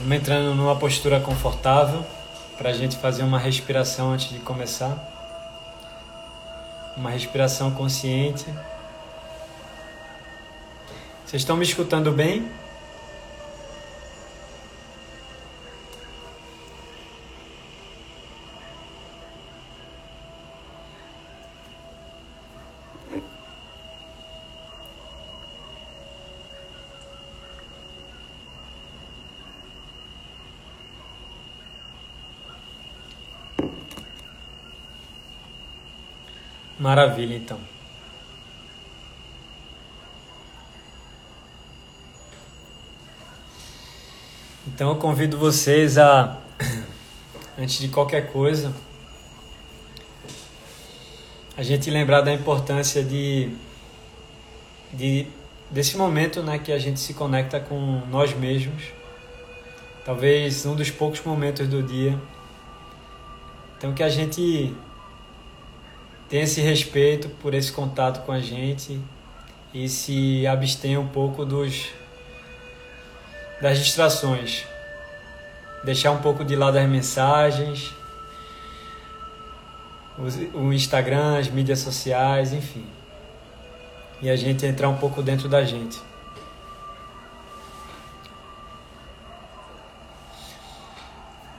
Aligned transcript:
Vamos 0.00 0.16
entrando 0.16 0.54
numa 0.54 0.74
postura 0.76 1.20
confortável 1.20 2.02
para 2.56 2.70
a 2.70 2.72
gente 2.72 2.96
fazer 2.96 3.22
uma 3.22 3.38
respiração 3.38 4.12
antes 4.12 4.30
de 4.30 4.38
começar. 4.38 4.96
Uma 6.96 7.10
respiração 7.10 7.70
consciente. 7.72 8.46
Vocês 11.26 11.42
estão 11.42 11.54
me 11.54 11.64
escutando 11.64 12.10
bem? 12.12 12.50
Maravilha, 36.90 37.36
então. 37.36 37.56
Então 44.66 44.88
eu 44.88 44.96
convido 44.96 45.38
vocês 45.38 45.96
a, 45.98 46.36
antes 47.56 47.78
de 47.78 47.86
qualquer 47.86 48.32
coisa, 48.32 48.74
a 51.56 51.62
gente 51.62 51.88
lembrar 51.92 52.22
da 52.22 52.32
importância 52.32 53.04
de, 53.04 53.54
de 54.92 55.28
desse 55.70 55.96
momento, 55.96 56.42
né, 56.42 56.58
que 56.58 56.72
a 56.72 56.78
gente 56.80 56.98
se 56.98 57.14
conecta 57.14 57.60
com 57.60 58.02
nós 58.10 58.34
mesmos. 58.34 58.82
Talvez 60.04 60.66
um 60.66 60.74
dos 60.74 60.90
poucos 60.90 61.20
momentos 61.20 61.68
do 61.68 61.84
dia. 61.84 62.18
Então 63.78 63.94
que 63.94 64.02
a 64.02 64.08
gente 64.08 64.74
tenha 66.30 66.44
esse 66.44 66.60
respeito 66.60 67.28
por 67.28 67.52
esse 67.52 67.72
contato 67.72 68.24
com 68.24 68.30
a 68.30 68.38
gente 68.38 69.00
e 69.74 69.88
se 69.88 70.46
abstenha 70.46 71.00
um 71.00 71.08
pouco 71.08 71.44
dos 71.44 71.88
das 73.60 73.78
distrações. 73.78 74.64
Deixar 75.84 76.12
um 76.12 76.18
pouco 76.18 76.44
de 76.44 76.54
lado 76.54 76.78
as 76.78 76.88
mensagens, 76.88 77.92
o 80.54 80.72
Instagram, 80.72 81.38
as 81.38 81.48
mídias 81.48 81.80
sociais, 81.80 82.52
enfim. 82.52 82.86
E 84.22 84.30
a 84.30 84.36
gente 84.36 84.64
entrar 84.64 84.88
um 84.88 84.96
pouco 84.96 85.22
dentro 85.22 85.48
da 85.48 85.64
gente. 85.64 85.98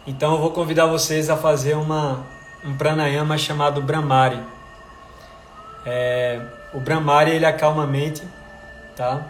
Então 0.08 0.34
eu 0.34 0.40
vou 0.40 0.52
convidar 0.52 0.86
vocês 0.86 1.30
a 1.30 1.38
fazer 1.38 1.76
uma, 1.76 2.26
um 2.64 2.76
pranayama 2.78 3.38
chamado 3.38 3.82
Brahmari. 3.82 4.40
É, 5.86 6.40
o 6.74 6.80
Brahmari 6.80 7.32
ele 7.32 7.46
acalma 7.46 7.84
a 7.84 7.88
mente, 7.88 8.24
tá? 8.96 9.26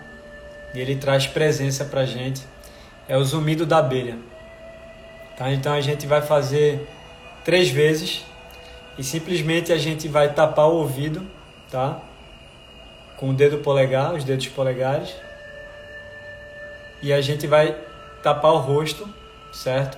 E 0.74 0.80
ele 0.80 0.96
traz 0.96 1.28
presença 1.28 1.86
pra 1.86 2.06
gente. 2.06 2.42
É 3.08 3.18
o 3.18 3.24
zumbido 3.24 3.66
da 3.66 3.78
abelha. 3.78 4.18
Tá? 5.38 5.52
Então 5.52 5.74
a 5.74 5.82
gente 5.82 6.06
vai 6.06 6.22
fazer 6.22 6.88
três 7.44 7.70
vezes 7.70 8.24
e 8.98 9.04
simplesmente 9.04 9.72
a 9.72 9.78
gente 9.78 10.08
vai 10.08 10.34
tapar 10.34 10.68
o 10.68 10.76
ouvido, 10.76 11.26
tá? 11.70 12.00
Com 13.18 13.30
o 13.30 13.34
dedo 13.34 13.60
polegar, 13.60 14.14
os 14.14 14.24
dedos 14.24 14.48
polegares. 14.48 15.16
E 17.02 17.12
a 17.12 17.22
gente 17.22 17.48
vai 17.48 17.76
tapar 18.22 18.52
o 18.52 18.58
rosto, 18.58 19.10
certo? 19.52 19.98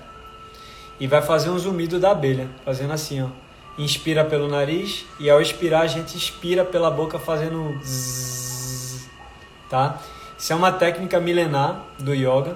E 1.00 1.08
vai 1.08 1.22
fazer 1.22 1.50
um 1.50 1.60
zumbido 1.60 2.00
da 2.00 2.12
abelha, 2.12 2.48
fazendo 2.64 2.94
assim, 2.94 3.22
ó 3.22 3.43
inspira 3.78 4.24
pelo 4.24 4.48
nariz 4.48 5.06
e 5.20 5.30
ao 5.30 5.42
expirar 5.42 5.82
a 5.82 5.88
gente 5.88 6.16
expira 6.18 6.64
pela 6.64 6.92
boca 6.92 7.18
fazendo 7.18 7.80
zzz, 7.84 9.10
tá? 9.70 10.00
Isso 10.38 10.54
é 10.54 10.56
uma 10.56 10.72
técnica 10.72 11.20
milenar 11.20 11.84
do 12.00 12.14
yoga 12.14 12.56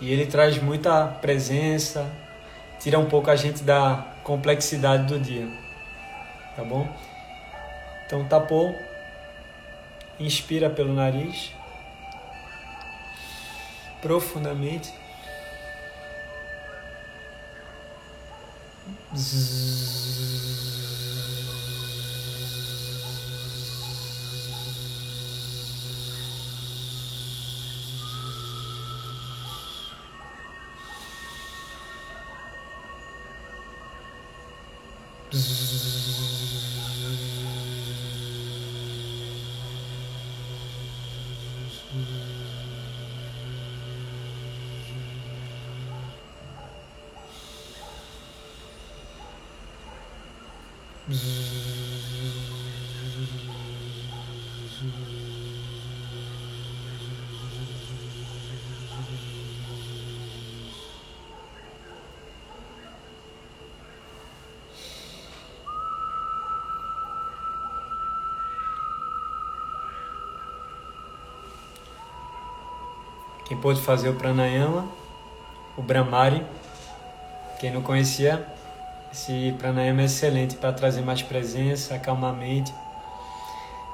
e 0.00 0.12
ele 0.12 0.26
traz 0.26 0.60
muita 0.62 1.06
presença, 1.06 2.10
tira 2.78 2.98
um 2.98 3.06
pouco 3.06 3.30
a 3.30 3.36
gente 3.36 3.62
da 3.62 4.06
complexidade 4.22 5.06
do 5.06 5.18
dia, 5.18 5.48
tá 6.54 6.62
bom? 6.62 6.88
Então 8.06 8.24
tapou, 8.24 8.74
inspira 10.18 10.68
pelo 10.70 10.92
nariz 10.92 11.52
profundamente. 14.00 14.92
Zzz. 19.14 20.10
Quem 73.50 73.56
pôde 73.56 73.80
fazer 73.80 74.08
o 74.08 74.14
pranayama, 74.14 74.86
o 75.76 75.82
Brahmari, 75.82 76.40
quem 77.58 77.72
não 77.72 77.82
conhecia, 77.82 78.46
esse 79.12 79.52
pranayama 79.58 80.02
é 80.02 80.04
excelente 80.04 80.54
para 80.54 80.72
trazer 80.72 81.00
mais 81.00 81.20
presença, 81.20 81.96
acalmar 81.96 82.30
a 82.30 82.32
mente. 82.32 82.72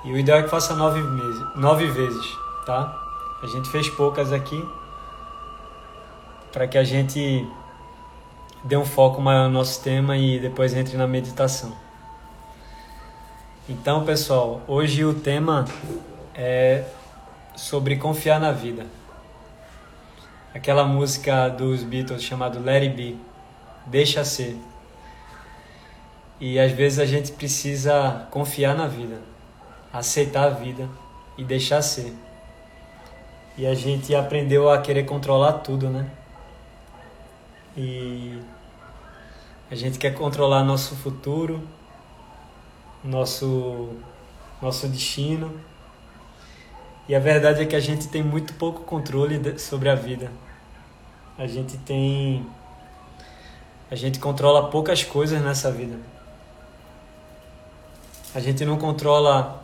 E 0.05 0.13
o 0.13 0.19
ideal 0.19 0.41
é 0.41 0.43
que 0.43 0.51
faça 0.51 0.77
nove, 0.77 1.01
meses, 1.01 1.57
nove 1.57 1.87
vezes, 1.87 2.27
tá? 2.67 3.03
A 3.43 3.47
gente 3.47 3.71
fez 3.71 3.89
poucas 3.89 4.31
aqui 4.31 4.63
para 6.53 6.69
que 6.69 6.77
a 6.77 6.85
gente 6.85 7.49
dê 8.63 8.77
um 8.77 8.85
foco 8.85 9.23
maior 9.23 9.45
no 9.45 9.55
nosso 9.55 9.83
tema 9.83 10.19
e 10.19 10.39
depois 10.39 10.75
entre 10.75 10.99
na 10.99 11.07
meditação. 11.07 11.73
Então, 13.67 14.05
pessoal, 14.05 14.61
hoje 14.69 15.03
o 15.03 15.15
tema 15.15 15.65
é 16.35 16.85
sobre 17.55 17.97
confiar 17.97 18.39
na 18.39 18.53
vida. 18.53 18.85
Aquela 20.57 20.87
música 20.87 21.51
dos 21.51 21.83
Beatles 21.83 22.23
chamada 22.23 22.59
Let 22.59 22.83
It 22.83 22.97
Be, 22.97 23.19
Deixa 23.85 24.25
Ser. 24.25 24.57
E 26.41 26.59
às 26.59 26.73
vezes 26.73 26.99
a 26.99 27.05
gente 27.05 27.31
precisa 27.33 28.27
confiar 28.31 28.75
na 28.75 28.87
vida, 28.87 29.21
aceitar 29.93 30.45
a 30.45 30.49
vida 30.49 30.89
e 31.37 31.45
deixar 31.45 31.83
ser. 31.83 32.11
E 33.59 33.67
a 33.67 33.75
gente 33.75 34.15
aprendeu 34.15 34.71
a 34.71 34.81
querer 34.81 35.05
controlar 35.05 35.59
tudo, 35.59 35.91
né? 35.91 36.11
E 37.77 38.41
a 39.71 39.75
gente 39.75 39.99
quer 39.99 40.15
controlar 40.15 40.65
nosso 40.65 40.97
futuro, 40.97 41.69
nosso 43.05 43.91
nosso 44.63 44.89
destino. 44.89 45.53
E 47.07 47.15
a 47.15 47.21
verdade 47.21 47.61
é 47.61 47.67
que 47.67 47.77
a 47.77 47.81
gente 47.81 48.09
tem 48.09 48.23
muito 48.23 48.55
pouco 48.55 48.85
controle 48.85 49.59
sobre 49.59 49.91
a 49.91 49.95
vida. 49.95 50.31
A 51.39 51.47
gente 51.47 51.77
tem 51.79 52.47
a 53.91 53.95
gente 53.95 54.19
controla 54.19 54.69
poucas 54.69 55.05
coisas 55.05 55.41
nessa 55.41 55.71
vida. 55.71 55.97
A 58.35 58.41
gente 58.41 58.65
não 58.65 58.77
controla 58.77 59.63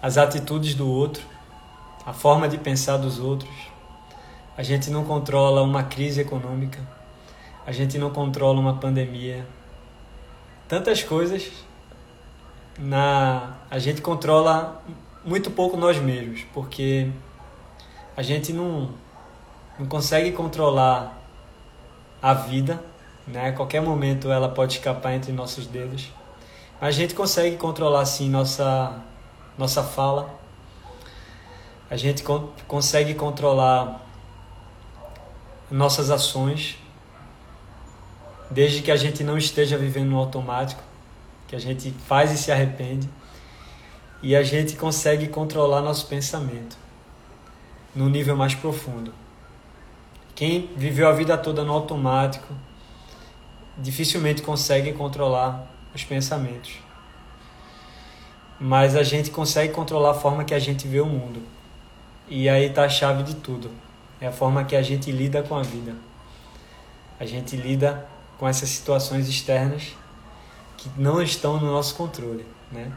as 0.00 0.16
atitudes 0.16 0.74
do 0.74 0.88
outro, 0.88 1.22
a 2.06 2.12
forma 2.12 2.48
de 2.48 2.56
pensar 2.56 2.96
dos 2.96 3.18
outros. 3.18 3.52
A 4.56 4.62
gente 4.62 4.90
não 4.90 5.04
controla 5.04 5.62
uma 5.62 5.82
crise 5.82 6.22
econômica. 6.22 6.80
A 7.66 7.72
gente 7.72 7.98
não 7.98 8.10
controla 8.10 8.58
uma 8.58 8.78
pandemia. 8.78 9.46
Tantas 10.66 11.02
coisas 11.02 11.50
na 12.78 13.56
a 13.70 13.78
gente 13.78 14.00
controla 14.00 14.82
muito 15.24 15.50
pouco 15.50 15.76
nós 15.76 15.98
mesmos, 15.98 16.44
porque 16.54 17.10
a 18.16 18.22
gente 18.22 18.52
não 18.52 19.01
não 19.78 19.86
consegue 19.86 20.32
controlar 20.32 21.18
a 22.20 22.34
vida, 22.34 22.82
né? 23.26 23.48
A 23.48 23.52
qualquer 23.52 23.80
momento 23.80 24.30
ela 24.30 24.48
pode 24.48 24.74
escapar 24.74 25.14
entre 25.14 25.32
nossos 25.32 25.66
dedos. 25.66 26.10
Mas 26.80 26.96
a 26.96 26.98
gente 26.98 27.14
consegue 27.14 27.56
controlar 27.56 28.04
sim 28.04 28.28
nossa 28.28 29.00
nossa 29.56 29.82
fala. 29.82 30.34
A 31.90 31.96
gente 31.96 32.22
con 32.22 32.48
consegue 32.66 33.14
controlar 33.14 34.00
nossas 35.70 36.10
ações, 36.10 36.78
desde 38.50 38.82
que 38.82 38.90
a 38.90 38.96
gente 38.96 39.24
não 39.24 39.38
esteja 39.38 39.78
vivendo 39.78 40.10
no 40.10 40.18
automático, 40.18 40.82
que 41.48 41.56
a 41.56 41.58
gente 41.58 41.90
faz 42.06 42.30
e 42.30 42.36
se 42.36 42.52
arrepende, 42.52 43.08
e 44.22 44.36
a 44.36 44.42
gente 44.42 44.76
consegue 44.76 45.28
controlar 45.28 45.80
nosso 45.80 46.06
pensamento 46.06 46.76
no 47.94 48.08
nível 48.08 48.36
mais 48.36 48.54
profundo. 48.54 49.21
Quem 50.34 50.70
viveu 50.76 51.08
a 51.08 51.12
vida 51.12 51.36
toda 51.36 51.64
no 51.64 51.72
automático 51.72 52.54
dificilmente 53.76 54.42
consegue 54.42 54.92
controlar 54.92 55.66
os 55.94 56.04
pensamentos. 56.04 56.78
Mas 58.58 58.96
a 58.96 59.02
gente 59.02 59.30
consegue 59.30 59.72
controlar 59.72 60.12
a 60.12 60.14
forma 60.14 60.44
que 60.44 60.54
a 60.54 60.58
gente 60.58 60.86
vê 60.86 61.00
o 61.00 61.06
mundo. 61.06 61.42
E 62.28 62.48
aí 62.48 62.66
está 62.66 62.84
a 62.84 62.88
chave 62.88 63.22
de 63.22 63.34
tudo. 63.34 63.70
É 64.20 64.28
a 64.28 64.32
forma 64.32 64.64
que 64.64 64.76
a 64.76 64.82
gente 64.82 65.10
lida 65.10 65.42
com 65.42 65.56
a 65.56 65.62
vida. 65.62 65.94
A 67.18 67.26
gente 67.26 67.56
lida 67.56 68.06
com 68.38 68.48
essas 68.48 68.68
situações 68.68 69.28
externas 69.28 69.94
que 70.76 70.88
não 70.96 71.20
estão 71.22 71.60
no 71.60 71.66
nosso 71.66 71.94
controle, 71.94 72.46
né? 72.70 72.90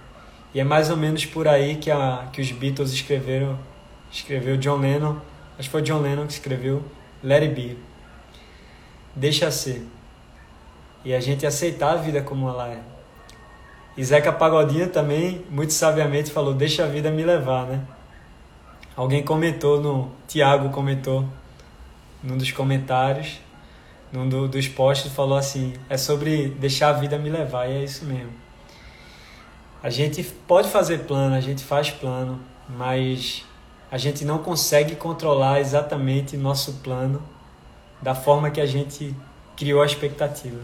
E 0.54 0.60
é 0.60 0.64
mais 0.64 0.90
ou 0.90 0.98
menos 0.98 1.26
por 1.26 1.48
aí 1.48 1.76
que, 1.76 1.92
a, 1.92 2.30
que 2.32 2.42
os 2.42 2.52
Beatles 2.52 2.92
escreveram, 2.92 3.60
escreveu 4.12 4.58
John 4.58 4.78
Lennon, 4.78 5.18
acho 5.60 5.68
que 5.68 5.70
foi 5.70 5.82
John 5.82 6.00
Lennon 6.00 6.26
que 6.26 6.34
escreveu 6.34 6.84
Let 7.26 7.42
It 7.42 7.56
Be. 7.56 7.76
Deixa 9.16 9.50
ser. 9.50 9.84
E 11.04 11.12
a 11.12 11.20
gente 11.20 11.44
aceitar 11.44 11.94
a 11.94 11.96
vida 11.96 12.22
como 12.22 12.48
ela 12.48 12.70
é. 12.70 12.80
E 13.98 14.04
Zeca 14.04 14.32
Pagodinho 14.32 14.90
também, 14.90 15.44
muito 15.50 15.74
sabiamente, 15.74 16.32
falou: 16.32 16.54
Deixa 16.54 16.84
a 16.84 16.88
vida 16.88 17.10
me 17.10 17.24
levar, 17.24 17.66
né? 17.66 17.82
Alguém 18.96 19.24
comentou 19.24 19.82
no. 19.82 20.12
Tiago 20.28 20.70
comentou 20.70 21.26
num 22.22 22.38
dos 22.38 22.52
comentários, 22.52 23.40
num 24.12 24.30
do, 24.30 24.48
dos 24.48 24.68
posts, 24.68 25.12
falou 25.12 25.38
assim: 25.38 25.74
é 25.90 25.98
sobre 25.98 26.50
deixar 26.50 26.90
a 26.90 26.94
vida 26.94 27.18
me 27.18 27.30
levar, 27.30 27.68
e 27.68 27.74
é 27.74 27.84
isso 27.84 28.06
mesmo. 28.06 28.34
A 29.82 29.90
gente 29.90 30.24
pode 30.48 30.70
fazer 30.70 31.00
plano, 31.00 31.36
a 31.36 31.42
gente 31.42 31.64
faz 31.64 31.90
plano, 31.90 32.40
mas 32.70 33.44
a 33.96 33.98
gente 33.98 34.26
não 34.26 34.40
consegue 34.40 34.94
controlar 34.94 35.62
exatamente 35.62 36.36
nosso 36.36 36.74
plano 36.84 37.24
da 38.02 38.14
forma 38.14 38.52
que 38.52 38.60
a 38.60 38.66
gente 38.66 39.16
criou 39.56 39.82
a 39.82 39.86
expectativa. 39.86 40.60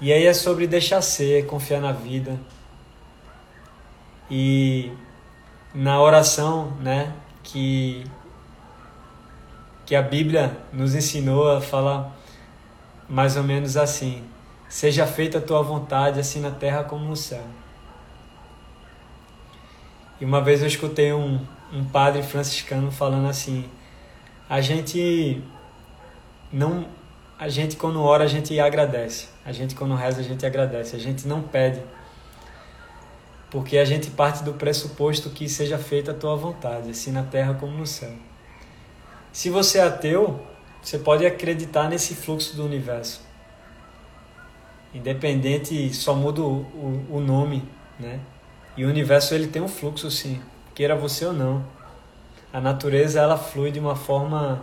E 0.00 0.12
aí 0.12 0.24
é 0.24 0.32
sobre 0.32 0.64
deixar 0.64 1.02
ser, 1.02 1.44
confiar 1.46 1.80
na 1.80 1.90
vida. 1.90 2.38
E 4.30 4.92
na 5.74 6.00
oração, 6.00 6.70
né, 6.80 7.12
que 7.42 8.04
que 9.84 9.96
a 9.96 10.02
Bíblia 10.02 10.56
nos 10.72 10.94
ensinou 10.94 11.50
a 11.50 11.60
falar 11.60 12.16
mais 13.08 13.36
ou 13.36 13.42
menos 13.42 13.76
assim: 13.76 14.22
Seja 14.68 15.04
feita 15.04 15.38
a 15.38 15.40
tua 15.40 15.64
vontade, 15.64 16.20
assim 16.20 16.38
na 16.38 16.52
terra 16.52 16.84
como 16.84 17.04
no 17.04 17.16
céu. 17.16 17.42
E 20.22 20.24
uma 20.24 20.40
vez 20.40 20.60
eu 20.60 20.68
escutei 20.68 21.12
um, 21.12 21.44
um 21.72 21.84
padre 21.84 22.22
franciscano 22.22 22.92
falando 22.92 23.26
assim: 23.26 23.64
a 24.48 24.60
gente 24.60 25.42
não. 26.52 26.86
A 27.36 27.48
gente 27.48 27.74
quando 27.74 28.00
ora 28.00 28.22
a 28.22 28.28
gente 28.28 28.60
agradece. 28.60 29.26
A 29.44 29.50
gente 29.50 29.74
quando 29.74 29.96
reza 29.96 30.20
a 30.20 30.22
gente 30.22 30.46
agradece. 30.46 30.94
A 30.94 30.98
gente 31.00 31.26
não 31.26 31.42
pede 31.42 31.82
porque 33.50 33.76
a 33.76 33.84
gente 33.84 34.10
parte 34.10 34.44
do 34.44 34.52
pressuposto 34.52 35.28
que 35.28 35.48
seja 35.48 35.76
feita 35.76 36.12
a 36.12 36.14
tua 36.14 36.36
vontade, 36.36 36.90
assim 36.90 37.10
na 37.10 37.24
terra 37.24 37.54
como 37.54 37.76
no 37.76 37.84
céu. 37.84 38.12
Se 39.32 39.50
você 39.50 39.78
é 39.78 39.82
ateu, 39.82 40.40
você 40.80 41.00
pode 41.00 41.26
acreditar 41.26 41.90
nesse 41.90 42.14
fluxo 42.14 42.54
do 42.54 42.64
universo. 42.64 43.22
Independente, 44.94 45.92
só 45.92 46.14
muda 46.14 46.42
o, 46.42 46.60
o, 46.60 47.16
o 47.16 47.20
nome, 47.20 47.64
né? 47.98 48.20
E 48.76 48.84
o 48.84 48.88
universo 48.88 49.34
ele 49.34 49.48
tem 49.48 49.60
um 49.60 49.68
fluxo 49.68 50.10
sim, 50.10 50.40
queira 50.74 50.96
você 50.96 51.26
ou 51.26 51.32
não. 51.32 51.64
A 52.52 52.60
natureza 52.60 53.20
ela 53.20 53.36
flui 53.36 53.70
de 53.70 53.78
uma 53.78 53.96
forma 53.96 54.62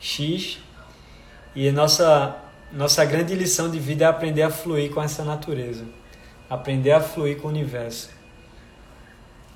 X 0.00 0.58
e 1.54 1.70
nossa 1.70 2.36
nossa 2.72 3.04
grande 3.04 3.34
lição 3.34 3.70
de 3.70 3.78
vida 3.78 4.04
é 4.04 4.08
aprender 4.08 4.42
a 4.42 4.50
fluir 4.50 4.90
com 4.92 5.00
essa 5.00 5.22
natureza 5.22 5.84
aprender 6.48 6.92
a 6.92 7.00
fluir 7.00 7.40
com 7.40 7.48
o 7.48 7.50
universo. 7.50 8.10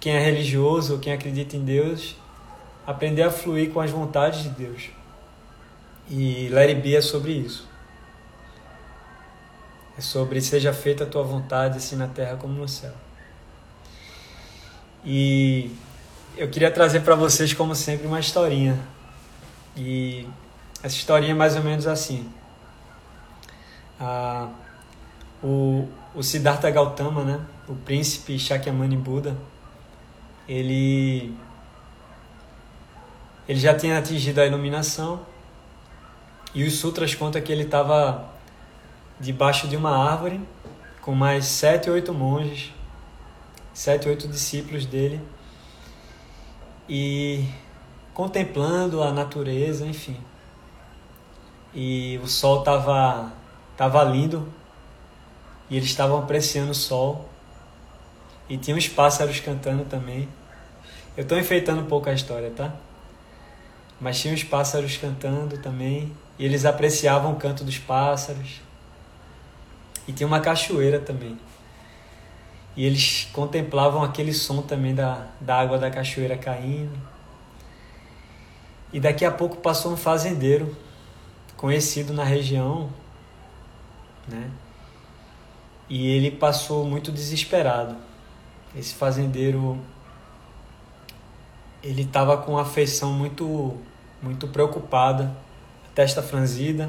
Quem 0.00 0.14
é 0.14 0.20
religioso, 0.20 0.98
quem 0.98 1.12
acredita 1.12 1.56
em 1.56 1.64
Deus, 1.64 2.16
aprender 2.86 3.22
a 3.22 3.30
fluir 3.30 3.70
com 3.72 3.80
as 3.80 3.90
vontades 3.90 4.42
de 4.42 4.50
Deus. 4.50 4.90
E 6.08 6.50
It 6.54 6.74
Be 6.76 6.96
é 6.96 7.00
sobre 7.00 7.32
isso. 7.32 7.68
É 9.96 10.00
sobre 10.00 10.40
seja 10.40 10.72
feita 10.72 11.04
a 11.04 11.06
tua 11.06 11.22
vontade, 11.22 11.78
assim 11.78 11.96
na 11.96 12.06
terra 12.06 12.36
como 12.36 12.54
no 12.54 12.68
céu. 12.68 12.94
E 15.10 15.70
eu 16.36 16.50
queria 16.50 16.70
trazer 16.70 17.00
para 17.00 17.14
vocês, 17.14 17.54
como 17.54 17.74
sempre, 17.74 18.06
uma 18.06 18.20
historinha. 18.20 18.78
E 19.74 20.28
essa 20.82 20.96
historinha 20.96 21.32
é 21.32 21.34
mais 21.34 21.56
ou 21.56 21.62
menos 21.62 21.86
assim. 21.86 22.30
Ah, 23.98 24.50
o, 25.42 25.88
o 26.14 26.22
Siddhartha 26.22 26.70
Gautama, 26.70 27.24
né, 27.24 27.40
o 27.66 27.74
príncipe 27.74 28.38
Shakyamuni 28.38 28.98
Buda, 28.98 29.34
ele 30.46 31.34
ele 33.48 33.58
já 33.58 33.74
tinha 33.74 33.98
atingido 33.98 34.42
a 34.42 34.46
iluminação 34.46 35.22
e 36.54 36.64
os 36.64 36.74
sutras 36.74 37.14
contam 37.14 37.40
que 37.40 37.50
ele 37.50 37.62
estava 37.62 38.28
debaixo 39.18 39.66
de 39.68 39.74
uma 39.74 39.96
árvore 39.96 40.38
com 41.00 41.14
mais 41.14 41.46
sete 41.46 41.88
ou 41.88 41.94
oito 41.94 42.12
monges, 42.12 42.74
sete 43.78 44.08
oito 44.08 44.26
discípulos 44.26 44.84
dele 44.84 45.20
e 46.88 47.44
contemplando 48.12 49.04
a 49.04 49.12
natureza, 49.12 49.86
enfim. 49.86 50.16
E 51.72 52.18
o 52.20 52.26
sol 52.26 52.58
estava 52.58 53.32
tava 53.76 54.02
lindo 54.02 54.52
e 55.70 55.76
eles 55.76 55.90
estavam 55.90 56.18
apreciando 56.18 56.72
o 56.72 56.74
sol. 56.74 57.28
E 58.48 58.58
tinha 58.58 58.76
uns 58.76 58.88
pássaros 58.88 59.38
cantando 59.38 59.84
também. 59.84 60.28
Eu 61.16 61.22
estou 61.22 61.38
enfeitando 61.38 61.82
um 61.82 61.86
pouco 61.86 62.10
a 62.10 62.12
história, 62.12 62.50
tá? 62.50 62.74
Mas 64.00 64.20
tinha 64.20 64.34
uns 64.34 64.42
pássaros 64.42 64.96
cantando 64.96 65.56
também. 65.58 66.12
E 66.36 66.44
eles 66.44 66.64
apreciavam 66.64 67.34
o 67.34 67.36
canto 67.36 67.62
dos 67.62 67.78
pássaros. 67.78 68.60
E 70.08 70.12
tinha 70.12 70.26
uma 70.26 70.40
cachoeira 70.40 70.98
também. 70.98 71.38
E 72.78 72.84
eles 72.84 73.28
contemplavam 73.32 74.04
aquele 74.04 74.32
som 74.32 74.62
também 74.62 74.94
da, 74.94 75.26
da 75.40 75.58
água 75.58 75.78
da 75.78 75.90
cachoeira 75.90 76.38
caindo. 76.38 76.96
E 78.92 79.00
daqui 79.00 79.24
a 79.24 79.32
pouco 79.32 79.56
passou 79.56 79.92
um 79.92 79.96
fazendeiro 79.96 80.76
conhecido 81.56 82.12
na 82.12 82.22
região, 82.22 82.88
né? 84.28 84.48
E 85.88 86.06
ele 86.06 86.30
passou 86.30 86.84
muito 86.84 87.10
desesperado. 87.10 87.96
Esse 88.76 88.94
fazendeiro 88.94 89.76
ele 91.82 92.02
estava 92.02 92.36
com 92.36 92.56
a 92.58 92.64
feição 92.64 93.12
muito 93.12 93.76
muito 94.22 94.46
preocupada, 94.46 95.36
testa 95.96 96.22
franzida. 96.22 96.88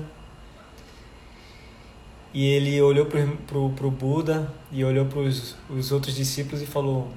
E 2.33 2.45
ele 2.45 2.79
olhou 2.81 3.05
para 3.05 3.25
pro 3.48 3.91
Buda 3.91 4.51
e 4.71 4.83
olhou 4.83 5.05
para 5.05 5.19
os 5.19 5.91
outros 5.91 6.15
discípulos 6.15 6.62
e 6.62 6.65
falou: 6.65 7.09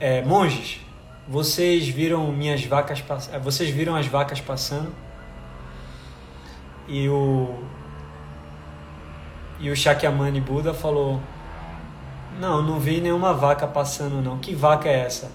é, 0.00 0.22
Monges, 0.22 0.80
vocês 1.28 1.88
viram 1.88 2.32
minhas 2.32 2.64
vacas 2.64 3.04
vocês 3.42 3.68
viram 3.68 3.94
as 3.94 4.06
vacas 4.06 4.40
passando? 4.40 4.90
E 6.88 7.08
o 7.08 7.54
e 9.58 9.70
o 9.70 9.76
Shakyamuni 9.76 10.40
Buda 10.40 10.72
falou: 10.72 11.20
Não, 12.40 12.62
não 12.62 12.78
vi 12.78 13.00
nenhuma 13.00 13.34
vaca 13.34 13.66
passando, 13.66 14.22
não. 14.22 14.38
Que 14.38 14.54
vaca 14.54 14.88
é 14.88 15.00
essa? 15.00 15.30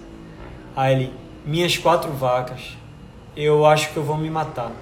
Aí 0.74 0.94
ele: 0.94 1.12
Minhas 1.44 1.76
quatro 1.76 2.10
vacas. 2.12 2.76
Eu 3.36 3.64
acho 3.64 3.92
que 3.92 3.96
eu 3.96 4.02
vou 4.02 4.16
me 4.16 4.28
matar. 4.28 4.72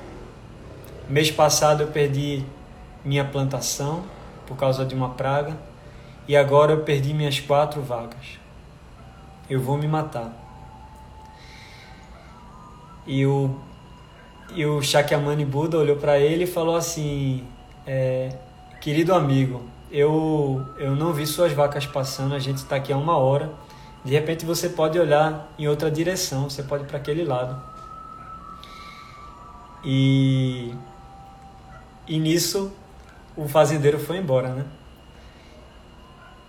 Mês 1.09 1.31
passado 1.31 1.83
eu 1.83 1.89
perdi 1.89 2.45
minha 3.05 3.25
plantação 3.25 4.05
por 4.47 4.57
causa 4.57 4.85
de 4.85 4.95
uma 4.95 5.11
praga 5.11 5.57
e 6.27 6.37
agora 6.37 6.73
eu 6.73 6.83
perdi 6.83 7.13
minhas 7.13 7.41
quatro 7.41 7.83
vacas. 7.83 8.39
Eu 9.49 9.61
vou 9.61 9.77
me 9.77 9.89
matar. 9.89 10.33
E 13.07 13.27
o, 13.27 13.57
e 14.55 14.65
o 14.65 14.81
Shakyamuni 14.81 15.45
Buda 15.45 15.79
olhou 15.79 15.97
para 15.97 16.19
ele 16.19 16.45
e 16.45 16.47
falou 16.47 16.77
assim: 16.77 17.45
é, 17.87 18.37
Querido 18.81 19.13
amigo, 19.13 19.63
eu, 19.91 20.65
eu 20.79 20.95
não 20.95 21.13
vi 21.13 21.27
suas 21.27 21.53
vacas 21.53 21.85
passando, 21.85 22.35
a 22.35 22.39
gente 22.39 22.59
está 22.59 22.77
aqui 22.77 22.93
há 22.93 22.97
uma 22.97 23.17
hora. 23.17 23.51
De 24.05 24.13
repente 24.13 24.47
você 24.47 24.69
pode 24.69 24.99
olhar 24.99 25.53
em 25.59 25.67
outra 25.69 25.91
direção, 25.91 26.49
você 26.49 26.63
pode 26.63 26.85
para 26.85 26.97
aquele 26.97 27.25
lado. 27.25 27.61
E, 29.85 30.73
e 32.07 32.19
nisso 32.19 32.73
o 33.41 33.49
fazendeiro 33.49 33.99
foi 33.99 34.19
embora, 34.19 34.51
né? 34.51 34.67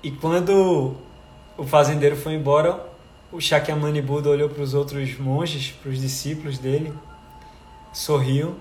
E 0.03 0.11
quando 0.11 0.93
o 1.57 1.65
fazendeiro 1.65 2.17
foi 2.17 2.33
embora, 2.33 2.85
o 3.31 3.39
Shakyamuni 3.39 4.01
Buda 4.01 4.29
olhou 4.29 4.49
para 4.49 4.61
os 4.61 4.73
outros 4.73 5.17
monges, 5.17 5.71
para 5.71 5.89
os 5.89 6.01
discípulos 6.01 6.57
dele, 6.57 6.93
sorriu 7.93 8.57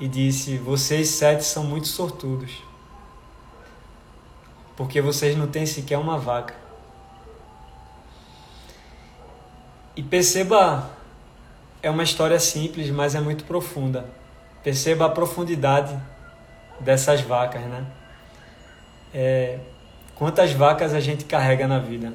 e 0.00 0.08
disse: 0.08 0.58
Vocês 0.58 1.08
sete 1.08 1.44
são 1.44 1.62
muito 1.62 1.86
sortudos, 1.86 2.50
porque 4.76 5.00
vocês 5.00 5.36
não 5.36 5.46
têm 5.46 5.64
sequer 5.64 5.98
uma 5.98 6.18
vaca. 6.18 6.56
E 9.94 10.02
perceba, 10.02 10.90
é 11.80 11.88
uma 11.88 12.02
história 12.02 12.40
simples, 12.40 12.90
mas 12.90 13.14
é 13.14 13.20
muito 13.20 13.44
profunda. 13.44 14.04
Perceba 14.64 15.06
a 15.06 15.08
profundidade 15.08 15.96
dessas 16.80 17.20
vacas, 17.20 17.62
né? 17.62 17.84
É, 19.14 19.58
quantas 20.14 20.52
vacas 20.52 20.94
a 20.94 21.00
gente 21.00 21.24
carrega 21.24 21.66
na 21.66 21.78
vida? 21.78 22.12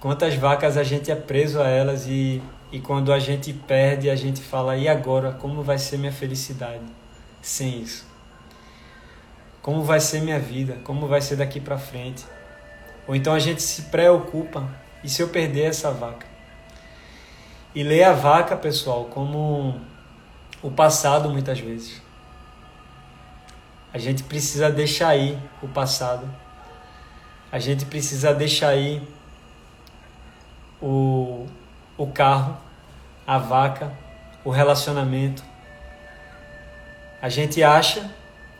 Quantas 0.00 0.34
vacas 0.34 0.76
a 0.76 0.82
gente 0.82 1.10
é 1.12 1.14
preso 1.14 1.62
a 1.62 1.68
elas 1.68 2.06
e, 2.08 2.42
e 2.72 2.80
quando 2.80 3.12
a 3.12 3.20
gente 3.20 3.52
perde, 3.52 4.10
a 4.10 4.16
gente 4.16 4.42
fala: 4.42 4.76
e 4.76 4.88
agora? 4.88 5.32
Como 5.32 5.62
vai 5.62 5.78
ser 5.78 5.96
minha 5.96 6.10
felicidade 6.12 6.82
sem 7.40 7.80
isso? 7.80 8.04
Como 9.62 9.84
vai 9.84 10.00
ser 10.00 10.20
minha 10.20 10.40
vida? 10.40 10.78
Como 10.82 11.06
vai 11.06 11.20
ser 11.20 11.36
daqui 11.36 11.60
para 11.60 11.78
frente? 11.78 12.24
Ou 13.06 13.14
então 13.14 13.32
a 13.32 13.38
gente 13.38 13.62
se 13.62 13.82
preocupa: 13.82 14.68
e 15.04 15.08
se 15.08 15.22
eu 15.22 15.28
perder 15.28 15.66
essa 15.66 15.92
vaca? 15.92 16.26
E 17.72 17.84
lê 17.84 18.02
a 18.02 18.12
vaca, 18.12 18.56
pessoal, 18.56 19.04
como 19.04 19.80
o 20.60 20.70
passado 20.70 21.30
muitas 21.30 21.60
vezes. 21.60 22.01
A 23.92 23.98
gente 23.98 24.22
precisa 24.22 24.70
deixar 24.70 25.16
ir 25.16 25.38
o 25.62 25.68
passado. 25.68 26.28
A 27.50 27.58
gente 27.58 27.84
precisa 27.84 28.32
deixar 28.32 28.74
ir 28.74 29.02
o, 30.80 31.46
o 31.98 32.06
carro, 32.06 32.56
a 33.26 33.36
vaca, 33.36 33.92
o 34.42 34.50
relacionamento. 34.50 35.44
A 37.20 37.28
gente 37.28 37.62
acha 37.62 38.10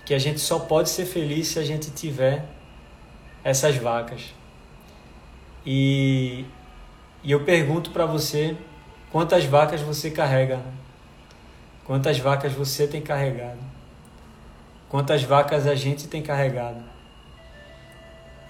que 0.04 0.12
a 0.12 0.18
gente 0.18 0.38
só 0.38 0.58
pode 0.58 0.90
ser 0.90 1.06
feliz 1.06 1.48
se 1.48 1.58
a 1.58 1.64
gente 1.64 1.90
tiver 1.90 2.44
essas 3.42 3.76
vacas. 3.76 4.34
E, 5.64 6.44
e 7.22 7.32
eu 7.32 7.44
pergunto 7.44 7.90
para 7.90 8.04
você 8.04 8.56
quantas 9.10 9.44
vacas 9.46 9.80
você 9.80 10.10
carrega? 10.10 10.60
Quantas 11.84 12.18
vacas 12.18 12.52
você 12.52 12.86
tem 12.86 13.00
carregado? 13.00 13.71
Quantas 14.92 15.22
vacas 15.22 15.66
a 15.66 15.74
gente 15.74 16.06
tem 16.06 16.20
carregado? 16.20 16.82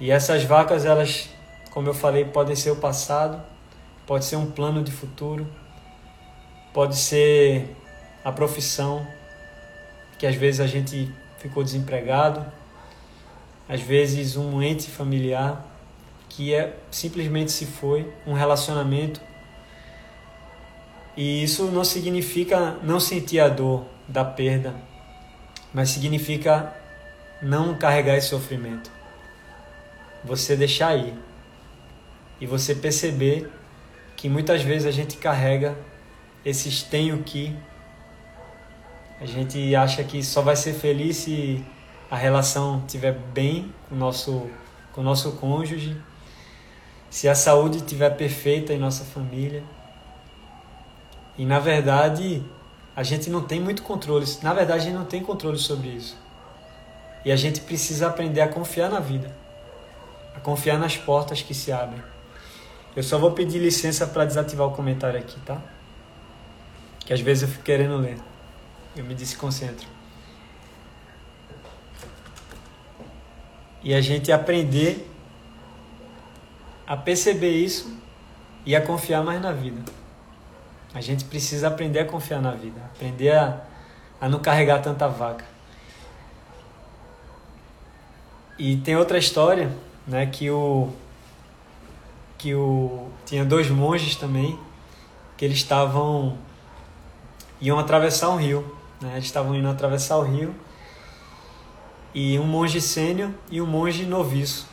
E 0.00 0.10
essas 0.10 0.42
vacas, 0.42 0.84
elas, 0.84 1.30
como 1.70 1.88
eu 1.88 1.94
falei, 1.94 2.24
podem 2.24 2.56
ser 2.56 2.72
o 2.72 2.76
passado, 2.76 3.40
pode 4.04 4.24
ser 4.24 4.34
um 4.34 4.50
plano 4.50 4.82
de 4.82 4.90
futuro, 4.90 5.46
pode 6.74 6.96
ser 6.96 7.76
a 8.24 8.32
profissão, 8.32 9.06
que 10.18 10.26
às 10.26 10.34
vezes 10.34 10.58
a 10.58 10.66
gente 10.66 11.14
ficou 11.38 11.62
desempregado, 11.62 12.44
às 13.68 13.80
vezes 13.80 14.36
um 14.36 14.60
ente 14.60 14.90
familiar 14.90 15.64
que 16.28 16.52
é 16.52 16.76
simplesmente 16.90 17.52
se 17.52 17.66
foi, 17.66 18.12
um 18.26 18.32
relacionamento. 18.32 19.20
E 21.16 21.44
isso 21.44 21.66
não 21.66 21.84
significa 21.84 22.78
não 22.82 22.98
sentir 22.98 23.38
a 23.38 23.48
dor 23.48 23.84
da 24.08 24.24
perda, 24.24 24.74
mas 25.72 25.90
significa 25.90 26.74
não 27.40 27.74
carregar 27.74 28.16
esse 28.16 28.28
sofrimento. 28.28 28.90
Você 30.24 30.54
deixar 30.56 30.96
ir 30.96 31.14
e 32.40 32.46
você 32.46 32.74
perceber 32.74 33.50
que 34.16 34.28
muitas 34.28 34.62
vezes 34.62 34.86
a 34.86 34.90
gente 34.90 35.16
carrega 35.16 35.76
esses 36.44 36.82
tenho 36.82 37.22
que. 37.22 37.56
A 39.20 39.26
gente 39.26 39.74
acha 39.74 40.02
que 40.02 40.22
só 40.22 40.42
vai 40.42 40.56
ser 40.56 40.74
feliz 40.74 41.16
se 41.16 41.64
a 42.10 42.16
relação 42.16 42.82
estiver 42.84 43.12
bem 43.12 43.72
com 43.88 43.94
o 43.94 43.98
nosso, 43.98 44.50
com 44.92 45.00
o 45.00 45.04
nosso 45.04 45.32
cônjuge, 45.32 45.96
se 47.08 47.28
a 47.28 47.34
saúde 47.34 47.78
estiver 47.78 48.10
perfeita 48.10 48.72
em 48.72 48.78
nossa 48.78 49.04
família. 49.04 49.62
E 51.38 51.44
na 51.44 51.58
verdade, 51.58 52.44
a 52.94 53.02
gente 53.02 53.30
não 53.30 53.42
tem 53.42 53.60
muito 53.60 53.82
controle. 53.82 54.26
Na 54.42 54.52
verdade, 54.52 54.80
a 54.80 54.84
gente 54.84 54.94
não 54.94 55.04
tem 55.04 55.22
controle 55.22 55.58
sobre 55.58 55.88
isso. 55.88 56.16
E 57.24 57.32
a 57.32 57.36
gente 57.36 57.60
precisa 57.60 58.08
aprender 58.08 58.40
a 58.40 58.48
confiar 58.48 58.90
na 58.90 59.00
vida, 59.00 59.34
a 60.34 60.40
confiar 60.40 60.78
nas 60.78 60.96
portas 60.96 61.40
que 61.40 61.54
se 61.54 61.72
abrem. 61.72 62.02
Eu 62.94 63.02
só 63.02 63.18
vou 63.18 63.32
pedir 63.32 63.58
licença 63.58 64.06
para 64.06 64.24
desativar 64.24 64.66
o 64.66 64.72
comentário 64.72 65.18
aqui, 65.18 65.38
tá? 65.40 65.60
Que 67.00 67.12
às 67.12 67.20
vezes 67.20 67.44
eu 67.44 67.48
fico 67.48 67.64
querendo 67.64 67.96
ler. 67.96 68.18
Eu 68.94 69.04
me 69.04 69.14
desconcentro. 69.14 69.86
E 73.82 73.94
a 73.94 74.00
gente 74.00 74.30
aprender 74.30 75.08
a 76.86 76.96
perceber 76.96 77.50
isso 77.50 77.96
e 78.66 78.76
a 78.76 78.80
confiar 78.80 79.24
mais 79.24 79.40
na 79.40 79.52
vida. 79.52 79.82
A 80.94 81.00
gente 81.00 81.24
precisa 81.24 81.68
aprender 81.68 82.00
a 82.00 82.04
confiar 82.04 82.40
na 82.40 82.52
vida, 82.52 82.80
aprender 82.94 83.30
a, 83.30 83.60
a 84.20 84.28
não 84.28 84.40
carregar 84.40 84.80
tanta 84.82 85.08
vaca. 85.08 85.44
E 88.58 88.76
tem 88.76 88.96
outra 88.96 89.18
história, 89.18 89.70
né, 90.06 90.26
que 90.26 90.50
o 90.50 90.90
que 92.36 92.54
o 92.54 93.08
tinha 93.24 93.44
dois 93.44 93.70
monges 93.70 94.16
também 94.16 94.58
que 95.36 95.44
eles 95.44 95.58
estavam 95.58 96.36
iam 97.60 97.78
atravessar 97.78 98.30
um 98.30 98.36
rio, 98.36 98.76
né? 99.00 99.12
Eles 99.12 99.24
estavam 99.24 99.54
indo 99.54 99.68
atravessar 99.68 100.18
o 100.18 100.22
rio 100.22 100.54
e 102.14 102.38
um 102.38 102.44
monge 102.44 102.80
sênior 102.80 103.30
e 103.50 103.60
um 103.60 103.66
monge 103.66 104.04
noviço. 104.04 104.66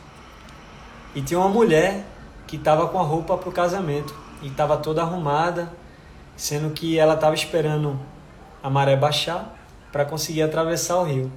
E 1.15 1.21
tinha 1.21 1.39
uma 1.39 1.49
mulher 1.49 2.05
que 2.45 2.55
estava 2.55 2.87
com 2.87 2.99
a 2.99 3.03
roupa 3.03 3.37
para 3.37 3.49
o 3.49 3.51
casamento 3.51 4.13
e 4.41 4.47
estava 4.47 4.77
toda 4.77 5.01
arrumada, 5.01 5.71
sendo 6.39 6.73
que 6.73 6.97
ela 6.97 7.15
estava 7.15 7.35
esperando 7.35 7.99
a 8.63 8.69
maré 8.69 8.95
baixar 8.95 9.53
para 9.91 10.05
conseguir 10.05 10.41
atravessar 10.41 10.95
o 10.95 11.03
rio. 11.03 11.29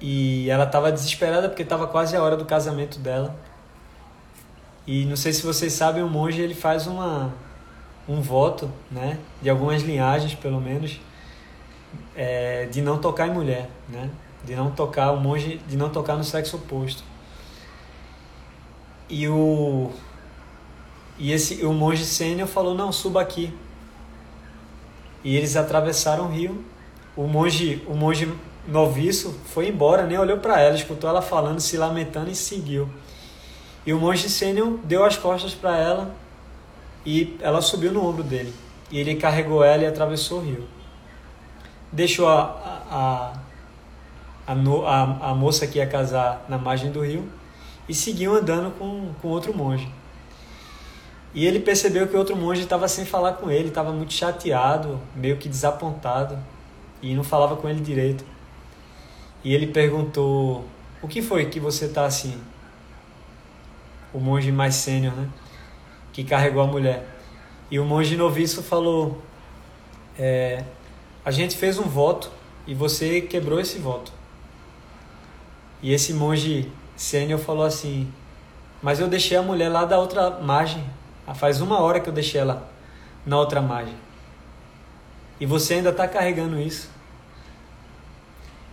E 0.00 0.48
ela 0.48 0.62
estava 0.62 0.92
desesperada 0.92 1.48
porque 1.48 1.62
estava 1.64 1.88
quase 1.88 2.16
a 2.16 2.22
hora 2.22 2.36
do 2.36 2.44
casamento 2.44 3.00
dela. 3.00 3.34
E 4.86 5.04
não 5.06 5.16
sei 5.16 5.32
se 5.32 5.44
vocês 5.44 5.72
sabem, 5.72 6.04
o 6.04 6.08
monge 6.08 6.40
ele 6.40 6.54
faz 6.54 6.86
uma, 6.86 7.34
um 8.08 8.20
voto, 8.20 8.70
né, 8.88 9.18
de 9.42 9.50
algumas 9.50 9.82
linhagens 9.82 10.34
pelo 10.36 10.60
menos, 10.60 11.00
é, 12.14 12.66
de 12.66 12.80
não 12.80 12.98
tocar 12.98 13.26
em 13.26 13.32
mulher, 13.32 13.68
né, 13.88 14.08
de 14.44 14.54
não 14.54 14.70
tocar 14.70 15.10
o 15.10 15.16
monge, 15.20 15.60
de 15.66 15.76
não 15.76 15.90
tocar 15.90 16.16
no 16.16 16.22
sexo 16.22 16.56
oposto. 16.56 17.02
E 19.10 19.28
o 19.28 19.90
e 21.18 21.32
esse 21.32 21.64
o 21.64 21.72
monge 21.72 22.04
sênior 22.04 22.48
falou 22.48 22.74
não 22.74 22.92
suba 22.92 23.20
aqui. 23.20 23.52
E 25.24 25.36
eles 25.36 25.56
atravessaram 25.56 26.26
o 26.26 26.30
rio. 26.30 26.64
O 27.16 27.26
monge 27.26 27.82
o 27.86 27.94
monge 27.94 28.32
noviço 28.66 29.36
foi 29.46 29.68
embora, 29.68 30.06
nem 30.06 30.18
olhou 30.18 30.38
para 30.38 30.60
ela, 30.60 30.76
escutou 30.76 31.08
ela 31.10 31.22
falando, 31.22 31.58
se 31.58 31.76
lamentando 31.76 32.30
e 32.30 32.34
seguiu. 32.34 32.88
E 33.84 33.92
o 33.92 33.98
monge 33.98 34.28
sênior 34.28 34.78
deu 34.84 35.04
as 35.04 35.16
costas 35.16 35.54
para 35.54 35.76
ela 35.76 36.14
e 37.04 37.36
ela 37.40 37.60
subiu 37.60 37.90
no 37.90 38.06
ombro 38.06 38.22
dele. 38.22 38.54
E 38.90 38.98
ele 38.98 39.16
carregou 39.16 39.64
ela 39.64 39.82
e 39.82 39.86
atravessou 39.86 40.38
o 40.38 40.44
rio. 40.44 40.68
Deixou 41.90 42.28
a, 42.28 42.42
a, 42.90 43.32
a, 44.46 44.52
a, 44.52 45.30
a 45.30 45.34
moça 45.34 45.66
que 45.66 45.78
ia 45.78 45.86
casar 45.86 46.44
na 46.48 46.58
margem 46.58 46.90
do 46.92 47.00
rio 47.00 47.26
e 47.88 47.94
seguiu 47.94 48.34
andando 48.34 48.70
com, 48.78 49.12
com 49.20 49.28
outro 49.28 49.56
monge. 49.56 49.90
E 51.34 51.46
ele 51.46 51.60
percebeu 51.60 52.08
que 52.08 52.16
outro 52.16 52.36
monge 52.36 52.62
estava 52.62 52.88
sem 52.88 53.04
falar 53.04 53.34
com 53.34 53.50
ele, 53.50 53.68
estava 53.68 53.92
muito 53.92 54.12
chateado, 54.12 55.00
meio 55.14 55.36
que 55.36 55.48
desapontado, 55.48 56.38
e 57.02 57.14
não 57.14 57.22
falava 57.22 57.56
com 57.56 57.68
ele 57.68 57.80
direito. 57.80 58.24
E 59.44 59.54
ele 59.54 59.66
perguntou: 59.66 60.64
O 61.02 61.08
que 61.08 61.22
foi 61.22 61.46
que 61.46 61.60
você 61.60 61.84
está 61.84 62.04
assim? 62.06 62.40
o 64.12 64.18
monge 64.18 64.50
mais 64.50 64.74
sênior, 64.74 65.14
né? 65.14 65.28
Que 66.12 66.24
carregou 66.24 66.62
a 66.62 66.66
mulher. 66.66 67.06
E 67.70 67.78
o 67.78 67.84
monge 67.84 68.16
noviço 68.16 68.62
falou: 68.62 69.20
é, 70.18 70.64
A 71.24 71.30
gente 71.30 71.56
fez 71.56 71.78
um 71.78 71.84
voto 71.84 72.30
e 72.66 72.74
você 72.74 73.20
quebrou 73.20 73.60
esse 73.60 73.78
voto. 73.78 74.12
E 75.82 75.92
esse 75.92 76.12
monge 76.12 76.70
sênior 76.96 77.38
falou 77.38 77.64
assim: 77.64 78.12
Mas 78.82 79.00
eu 79.00 79.08
deixei 79.08 79.36
a 79.36 79.42
mulher 79.42 79.68
lá 79.68 79.84
da 79.84 79.98
outra 79.98 80.30
margem. 80.40 80.84
Ah, 81.28 81.34
faz 81.34 81.60
uma 81.60 81.78
hora 81.78 82.00
que 82.00 82.08
eu 82.08 82.12
deixei 82.12 82.40
ela 82.40 82.66
na 83.26 83.38
outra 83.38 83.60
margem. 83.60 83.94
E 85.38 85.44
você 85.44 85.74
ainda 85.74 85.90
está 85.90 86.08
carregando 86.08 86.58
isso. 86.58 86.88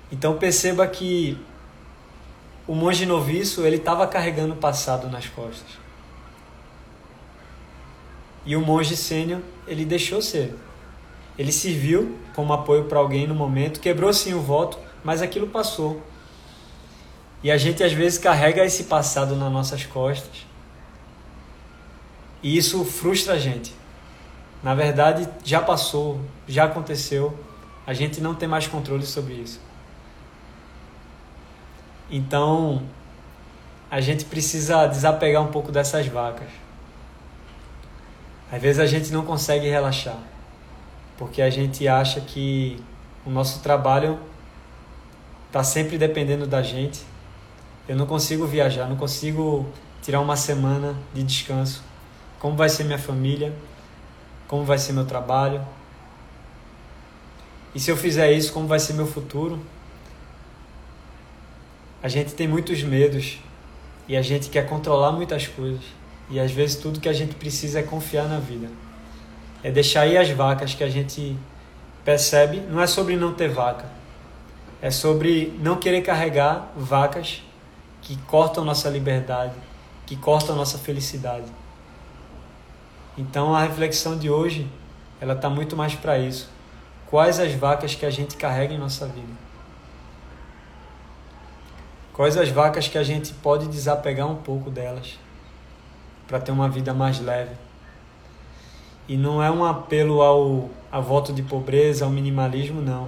Então 0.09 0.38
perceba 0.38 0.88
que 0.88 1.38
o 2.65 2.74
monge 2.74 3.05
noviço 3.05 3.65
ele 3.65 3.75
estava 3.75 4.07
carregando 4.07 4.53
o 4.53 4.57
passado 4.57 5.09
nas 5.09 5.27
costas. 5.27 5.67
E 8.45 8.55
o 8.55 8.62
monge 8.62 8.95
sênior 8.95 9.41
ele 9.67 9.83
deixou 9.83 10.21
ser. 10.21 10.55
Ele 11.38 11.51
serviu 11.51 12.17
como 12.33 12.53
apoio 12.53 12.85
para 12.85 13.00
alguém 13.00 13.27
no 13.27 13.35
momento, 13.35 13.81
quebrou 13.81 14.13
sim 14.13 14.33
o 14.33 14.39
voto, 14.39 14.79
mas 15.03 15.21
aquilo 15.21 15.47
passou. 15.47 16.01
E 17.43 17.51
a 17.51 17.57
gente 17.57 17.83
às 17.83 17.91
vezes 17.91 18.17
carrega 18.17 18.63
esse 18.63 18.85
passado 18.85 19.35
nas 19.35 19.51
nossas 19.51 19.85
costas. 19.85 20.45
E 22.41 22.57
isso 22.57 22.83
frustra 22.85 23.33
a 23.33 23.39
gente. 23.39 23.73
Na 24.61 24.73
verdade, 24.73 25.27
já 25.43 25.61
passou, 25.61 26.19
já 26.47 26.65
aconteceu. 26.65 27.37
A 27.85 27.93
gente 27.93 28.19
não 28.19 28.33
tem 28.33 28.47
mais 28.47 28.67
controle 28.67 29.05
sobre 29.05 29.33
isso. 29.33 29.59
Então, 32.09 32.83
a 33.89 34.01
gente 34.01 34.25
precisa 34.25 34.87
desapegar 34.87 35.41
um 35.41 35.47
pouco 35.47 35.71
dessas 35.71 36.07
vacas. 36.07 36.49
Às 38.51 38.61
vezes 38.61 38.79
a 38.79 38.85
gente 38.85 39.11
não 39.11 39.23
consegue 39.23 39.69
relaxar, 39.69 40.17
porque 41.17 41.41
a 41.41 41.49
gente 41.49 41.87
acha 41.87 42.21
que 42.21 42.83
o 43.25 43.29
nosso 43.29 43.61
trabalho 43.61 44.19
está 45.47 45.63
sempre 45.63 45.97
dependendo 45.97 46.45
da 46.45 46.61
gente. 46.61 47.01
Eu 47.87 47.95
não 47.95 48.05
consigo 48.05 48.45
viajar, 48.45 48.87
não 48.87 48.97
consigo 48.97 49.65
tirar 50.01 50.19
uma 50.19 50.35
semana 50.35 50.95
de 51.13 51.23
descanso. 51.23 51.83
Como 52.45 52.55
vai 52.55 52.69
ser 52.69 52.83
minha 52.83 52.99
família? 52.99 53.51
Como 54.47 54.63
vai 54.63 54.77
ser 54.77 54.93
meu 54.93 55.03
trabalho? 55.03 55.65
E 57.73 57.79
se 57.79 57.89
eu 57.89 57.97
fizer 57.97 58.31
isso, 58.33 58.53
como 58.53 58.67
vai 58.67 58.77
ser 58.77 58.93
meu 58.93 59.07
futuro? 59.07 59.59
A 62.03 62.07
gente 62.07 62.35
tem 62.35 62.47
muitos 62.47 62.83
medos 62.83 63.39
e 64.07 64.15
a 64.15 64.21
gente 64.21 64.49
quer 64.49 64.69
controlar 64.69 65.11
muitas 65.11 65.47
coisas. 65.47 65.81
E 66.29 66.39
às 66.39 66.51
vezes 66.51 66.75
tudo 66.75 66.99
que 66.99 67.09
a 67.09 67.13
gente 67.13 67.33
precisa 67.33 67.79
é 67.79 67.81
confiar 67.81 68.27
na 68.27 68.37
vida. 68.37 68.69
É 69.63 69.71
deixar 69.71 70.05
ir 70.05 70.15
as 70.15 70.29
vacas 70.29 70.75
que 70.75 70.83
a 70.83 70.89
gente 70.89 71.35
percebe. 72.03 72.59
Não 72.59 72.79
é 72.79 72.85
sobre 72.85 73.15
não 73.15 73.33
ter 73.33 73.49
vaca. 73.49 73.89
É 74.83 74.91
sobre 74.91 75.51
não 75.63 75.77
querer 75.77 76.03
carregar 76.03 76.71
vacas 76.77 77.41
que 78.03 78.15
cortam 78.27 78.63
nossa 78.63 78.87
liberdade, 78.87 79.55
que 80.05 80.15
cortam 80.15 80.55
nossa 80.55 80.77
felicidade. 80.77 81.64
Então 83.17 83.55
a 83.55 83.62
reflexão 83.62 84.17
de 84.17 84.29
hoje, 84.29 84.67
ela 85.22 85.34
está 85.34 85.50
muito 85.50 85.75
mais 85.75 85.95
para 85.95 86.17
isso. 86.19 86.50
Quais 87.07 87.39
as 87.39 87.53
vacas 87.53 87.95
que 87.95 88.05
a 88.05 88.10
gente 88.10 88.36
carrega 88.36 88.74
em 88.74 88.77
nossa 88.77 89.05
vida? 89.07 89.45
Quais 92.12 92.38
as 92.38 92.50
vacas 92.50 92.88
que 92.88 92.98
a 92.98 93.03
gente 93.03 93.34
pode 93.34 93.67
desapegar 93.67 94.27
um 94.27 94.36
pouco 94.36 94.69
delas 94.69 95.19
para 96.27 96.39
ter 96.39 96.51
uma 96.51 96.67
vida 96.67 96.93
mais 96.93 97.19
leve? 97.19 97.55
E 99.07 99.15
não 99.15 99.41
é 99.41 99.51
um 99.51 99.63
apelo 99.63 100.22
ao 100.22 100.69
a 100.91 101.00
voto 101.00 101.31
de 101.31 101.44
pobreza, 101.44 102.05
ao 102.05 102.11
minimalismo, 102.11 102.81
não. 102.81 103.07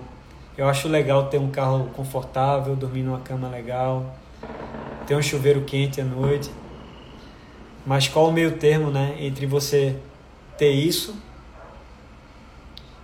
Eu 0.57 0.67
acho 0.67 0.87
legal 0.87 1.27
ter 1.27 1.37
um 1.37 1.49
carro 1.49 1.89
confortável, 1.95 2.75
dormir 2.75 3.01
numa 3.01 3.19
cama 3.19 3.47
legal, 3.47 4.13
ter 5.05 5.15
um 5.15 5.21
chuveiro 5.21 5.61
quente 5.61 6.01
à 6.01 6.03
noite. 6.03 6.51
Mas 7.87 8.05
qual 8.09 8.27
o 8.27 8.33
meio 8.33 8.57
termo, 8.57 8.91
né, 8.91 9.15
entre 9.17 9.45
você 9.45 9.95
ter 10.57 10.71
isso 10.71 11.15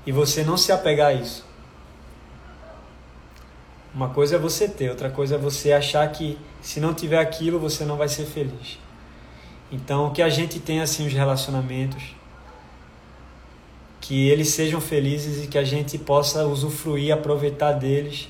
e 0.06 0.12
você 0.12 0.44
não 0.44 0.58
se 0.58 0.74
apegar 0.74 1.08
a 1.08 1.14
isso? 1.14 1.46
Uma 3.96 4.10
coisa 4.10 4.36
é 4.36 4.38
você 4.38 4.68
ter, 4.68 4.90
outra 4.90 5.10
coisa 5.10 5.36
é 5.36 5.38
você 5.38 5.72
achar 5.72 6.06
que 6.12 6.38
se 6.62 6.82
não 6.82 6.94
tiver 6.94 7.18
aquilo 7.18 7.58
você 7.58 7.86
não 7.86 7.96
vai 7.96 8.10
ser 8.10 8.26
feliz. 8.26 8.78
Então, 9.72 10.12
que 10.12 10.22
a 10.22 10.28
gente 10.28 10.60
tenha 10.60 10.84
assim 10.84 11.08
os 11.08 11.14
relacionamentos, 11.14 12.14
que 14.02 14.28
eles 14.28 14.50
sejam 14.50 14.82
felizes 14.82 15.46
e 15.46 15.48
que 15.48 15.58
a 15.58 15.64
gente 15.64 15.98
possa 15.98 16.46
usufruir, 16.46 17.14
aproveitar 17.14 17.72
deles 17.72 18.28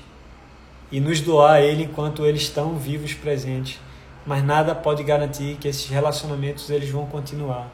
e 0.92 1.00
nos 1.00 1.20
doar 1.20 1.54
a 1.54 1.60
ele 1.60 1.82
enquanto 1.82 2.24
eles 2.24 2.42
estão 2.42 2.76
vivos, 2.76 3.12
presentes. 3.12 3.80
Mas 4.26 4.42
nada 4.42 4.74
pode 4.74 5.02
garantir 5.02 5.56
que 5.56 5.68
esses 5.68 5.88
relacionamentos 5.88 6.70
eles 6.70 6.88
vão 6.90 7.06
continuar. 7.06 7.68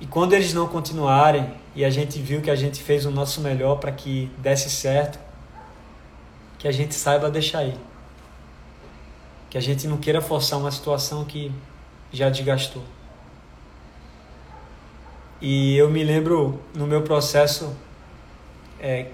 E 0.00 0.06
quando 0.06 0.32
eles 0.32 0.52
não 0.52 0.66
continuarem 0.66 1.50
e 1.74 1.84
a 1.84 1.90
gente 1.90 2.18
viu 2.18 2.40
que 2.40 2.50
a 2.50 2.56
gente 2.56 2.82
fez 2.82 3.04
o 3.06 3.10
nosso 3.10 3.40
melhor 3.40 3.76
para 3.76 3.92
que 3.92 4.30
desse 4.38 4.70
certo, 4.70 5.18
que 6.58 6.68
a 6.68 6.72
gente 6.72 6.94
saiba 6.94 7.30
deixar 7.30 7.64
ir. 7.64 7.76
Que 9.50 9.58
a 9.58 9.60
gente 9.60 9.86
não 9.86 9.96
queira 9.96 10.20
forçar 10.20 10.58
uma 10.58 10.70
situação 10.70 11.24
que 11.24 11.52
já 12.12 12.30
desgastou. 12.30 12.82
E 15.40 15.76
eu 15.76 15.90
me 15.90 16.02
lembro 16.02 16.60
no 16.74 16.86
meu 16.86 17.02
processo, 17.02 17.76
é, 18.80 19.08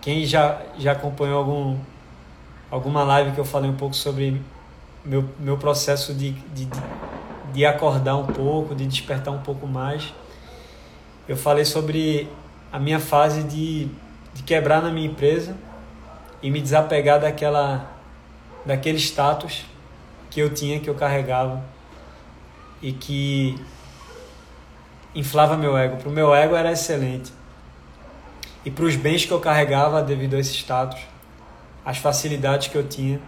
quem 0.00 0.24
já, 0.24 0.60
já 0.78 0.92
acompanhou 0.92 1.38
algum, 1.38 1.78
alguma 2.70 3.04
live 3.04 3.32
que 3.32 3.38
eu 3.38 3.44
falei 3.44 3.70
um 3.70 3.76
pouco 3.76 3.94
sobre 3.94 4.40
meu, 5.06 5.24
meu 5.38 5.56
processo 5.56 6.12
de, 6.12 6.32
de, 6.32 6.68
de 7.52 7.64
acordar 7.64 8.16
um 8.16 8.26
pouco, 8.26 8.74
de 8.74 8.86
despertar 8.86 9.32
um 9.32 9.40
pouco 9.40 9.66
mais, 9.66 10.12
eu 11.28 11.36
falei 11.36 11.64
sobre 11.64 12.28
a 12.72 12.78
minha 12.78 13.00
fase 13.00 13.44
de, 13.44 13.88
de 14.34 14.42
quebrar 14.42 14.82
na 14.82 14.90
minha 14.90 15.06
empresa 15.06 15.56
e 16.42 16.50
me 16.50 16.60
desapegar 16.60 17.20
daquela 17.20 17.92
daquele 18.64 18.98
status 18.98 19.64
que 20.28 20.40
eu 20.40 20.52
tinha, 20.52 20.80
que 20.80 20.90
eu 20.90 20.94
carregava 20.94 21.62
e 22.82 22.92
que 22.92 23.58
inflava 25.14 25.56
meu 25.56 25.78
ego. 25.78 25.96
Para 25.96 26.08
o 26.08 26.12
meu 26.12 26.34
ego 26.34 26.56
era 26.56 26.72
excelente. 26.72 27.32
E 28.64 28.70
para 28.70 28.84
os 28.84 28.96
bens 28.96 29.24
que 29.24 29.30
eu 29.30 29.38
carregava 29.38 30.02
devido 30.02 30.34
a 30.34 30.40
esse 30.40 30.52
status, 30.52 31.00
as 31.84 31.98
facilidades 31.98 32.66
que 32.66 32.76
eu 32.76 32.86
tinha. 32.86 33.20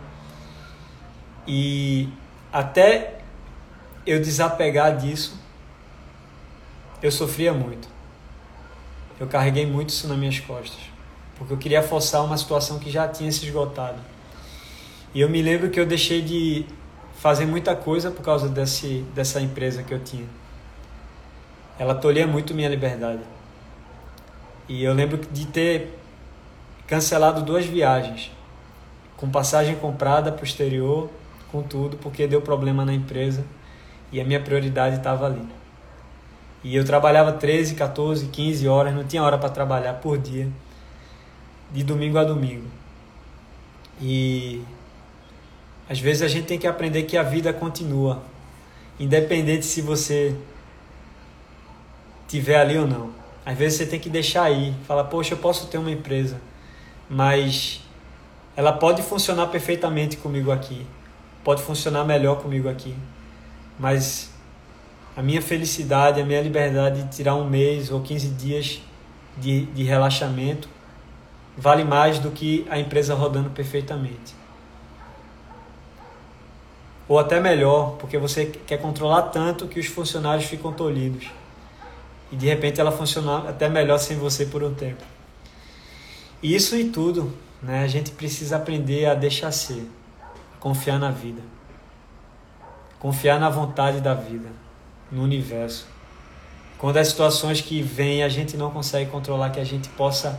E 1.48 2.08
até 2.52 3.18
eu 4.06 4.20
desapegar 4.20 4.96
disso, 4.96 5.36
eu 7.02 7.10
sofria 7.10 7.52
muito. 7.52 7.88
Eu 9.18 9.26
carreguei 9.26 9.66
muito 9.66 9.88
isso 9.88 10.06
nas 10.06 10.16
minhas 10.16 10.38
costas 10.38 10.88
porque 11.38 11.52
eu 11.52 11.56
queria 11.56 11.82
forçar 11.82 12.24
uma 12.24 12.36
situação 12.36 12.78
que 12.80 12.90
já 12.90 13.06
tinha 13.06 13.30
se 13.30 13.44
esgotado. 13.44 13.98
E 15.14 15.20
eu 15.20 15.28
me 15.28 15.40
lembro 15.40 15.70
que 15.70 15.78
eu 15.78 15.86
deixei 15.86 16.20
de 16.20 16.66
fazer 17.14 17.46
muita 17.46 17.74
coisa 17.76 18.10
por 18.10 18.22
causa 18.22 18.48
desse, 18.48 19.04
dessa 19.14 19.40
empresa 19.40 19.82
que 19.84 19.94
eu 19.94 20.00
tinha. 20.00 20.26
Ela 21.78 21.94
tolhia 21.94 22.26
muito 22.26 22.52
minha 22.52 22.68
liberdade. 22.68 23.22
E 24.68 24.82
eu 24.82 24.92
lembro 24.92 25.16
de 25.16 25.46
ter 25.46 25.96
cancelado 26.86 27.42
duas 27.42 27.64
viagens, 27.64 28.32
com 29.16 29.30
passagem 29.30 29.76
comprada 29.76 30.32
para 30.32 30.42
o 30.42 30.44
exterior, 30.44 31.08
com 31.50 31.62
tudo, 31.62 31.96
porque 31.96 32.26
deu 32.26 32.40
problema 32.40 32.84
na 32.84 32.92
empresa 32.92 33.44
e 34.12 34.20
a 34.20 34.24
minha 34.24 34.40
prioridade 34.40 34.96
estava 34.96 35.26
ali. 35.26 35.46
E 36.62 36.74
eu 36.74 36.84
trabalhava 36.84 37.32
13, 37.32 37.74
14, 37.74 38.26
15 38.26 38.68
horas, 38.68 38.94
não 38.94 39.04
tinha 39.04 39.22
hora 39.22 39.38
para 39.38 39.48
trabalhar 39.48 39.94
por 39.94 40.18
dia 40.18 40.48
de 41.70 41.84
domingo 41.84 42.18
a 42.18 42.24
domingo. 42.24 42.66
E 44.00 44.62
às 45.88 45.98
vezes 45.98 46.22
a 46.22 46.28
gente 46.28 46.46
tem 46.46 46.58
que 46.58 46.66
aprender 46.66 47.04
que 47.04 47.16
a 47.16 47.22
vida 47.22 47.52
continua, 47.52 48.22
independente 48.98 49.64
se 49.64 49.80
você 49.80 50.34
tiver 52.26 52.56
ali 52.56 52.76
ou 52.76 52.86
não. 52.86 53.10
Às 53.44 53.56
vezes 53.56 53.78
você 53.78 53.86
tem 53.86 53.98
que 53.98 54.10
deixar 54.10 54.42
aí, 54.42 54.74
falar, 54.86 55.04
poxa, 55.04 55.34
eu 55.34 55.38
posso 55.38 55.68
ter 55.68 55.78
uma 55.78 55.90
empresa, 55.90 56.40
mas 57.08 57.80
ela 58.54 58.72
pode 58.72 59.02
funcionar 59.02 59.46
perfeitamente 59.46 60.16
comigo 60.18 60.50
aqui, 60.50 60.84
pode 61.44 61.62
funcionar 61.62 62.04
melhor 62.04 62.40
comigo 62.40 62.68
aqui, 62.68 62.94
mas 63.78 64.30
a 65.16 65.22
minha 65.22 65.42
felicidade, 65.42 66.20
a 66.20 66.24
minha 66.24 66.40
liberdade 66.40 67.02
de 67.02 67.16
tirar 67.16 67.34
um 67.34 67.48
mês 67.48 67.90
ou 67.90 68.00
15 68.00 68.28
dias 68.28 68.80
de, 69.36 69.66
de 69.66 69.82
relaxamento 69.82 70.68
vale 71.56 71.82
mais 71.82 72.18
do 72.18 72.30
que 72.30 72.66
a 72.70 72.78
empresa 72.78 73.14
rodando 73.14 73.50
perfeitamente. 73.50 74.36
Ou 77.08 77.18
até 77.18 77.40
melhor, 77.40 77.96
porque 77.98 78.18
você 78.18 78.46
quer 78.46 78.78
controlar 78.78 79.22
tanto 79.22 79.66
que 79.66 79.80
os 79.80 79.86
funcionários 79.86 80.44
ficam 80.44 80.72
tolhidos. 80.72 81.26
E 82.30 82.36
de 82.36 82.46
repente 82.46 82.80
ela 82.80 82.92
funciona 82.92 83.48
até 83.48 83.68
melhor 83.68 83.98
sem 83.98 84.16
você 84.16 84.46
por 84.46 84.62
um 84.62 84.74
tempo. 84.74 85.02
Isso 86.42 86.76
e 86.76 86.90
tudo, 86.90 87.32
né? 87.62 87.82
A 87.82 87.88
gente 87.88 88.10
precisa 88.12 88.56
aprender 88.56 89.06
a 89.06 89.14
deixar 89.14 89.50
ser, 89.50 89.84
confiar 90.60 90.98
na 90.98 91.10
vida. 91.10 91.42
Confiar 92.98 93.38
na 93.38 93.48
vontade 93.48 94.00
da 94.00 94.14
vida, 94.14 94.48
no 95.10 95.22
universo. 95.22 95.86
Quando 96.78 96.96
as 96.96 97.08
situações 97.08 97.60
que 97.60 97.82
vêm 97.82 98.22
a 98.22 98.28
gente 98.28 98.56
não 98.56 98.70
consegue 98.70 99.10
controlar, 99.10 99.50
que 99.50 99.60
a 99.60 99.64
gente 99.64 99.88
possa 99.90 100.38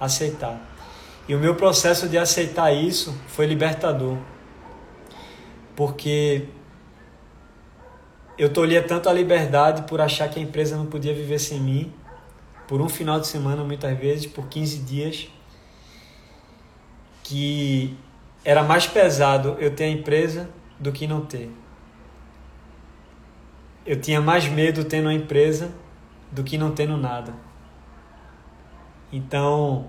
aceitar. 0.00 0.60
E 1.28 1.34
o 1.34 1.38
meu 1.38 1.54
processo 1.54 2.08
de 2.08 2.16
aceitar 2.16 2.72
isso 2.72 3.16
foi 3.28 3.46
libertador 3.46 4.16
porque 5.76 6.48
eu 8.38 8.50
tolhia 8.50 8.82
tanto 8.82 9.08
a 9.10 9.12
liberdade 9.12 9.82
por 9.82 10.00
achar 10.00 10.28
que 10.28 10.40
a 10.40 10.42
empresa 10.42 10.76
não 10.76 10.86
podia 10.86 11.14
viver 11.14 11.38
sem 11.38 11.60
mim, 11.60 11.92
por 12.66 12.80
um 12.80 12.88
final 12.88 13.20
de 13.20 13.26
semana 13.26 13.62
muitas 13.62 13.96
vezes, 13.96 14.26
por 14.26 14.48
15 14.48 14.78
dias, 14.78 15.28
que 17.22 17.96
era 18.46 18.62
mais 18.62 18.86
pesado 18.86 19.56
eu 19.58 19.72
ter 19.72 19.84
a 19.84 19.88
empresa 19.88 20.48
do 20.78 20.92
que 20.92 21.04
não 21.04 21.26
ter. 21.26 21.50
Eu 23.84 24.00
tinha 24.00 24.20
mais 24.20 24.46
medo 24.46 24.84
tendo 24.84 25.08
a 25.08 25.12
empresa 25.12 25.72
do 26.30 26.44
que 26.44 26.56
não 26.56 26.70
tendo 26.70 26.96
nada. 26.96 27.34
Então, 29.12 29.88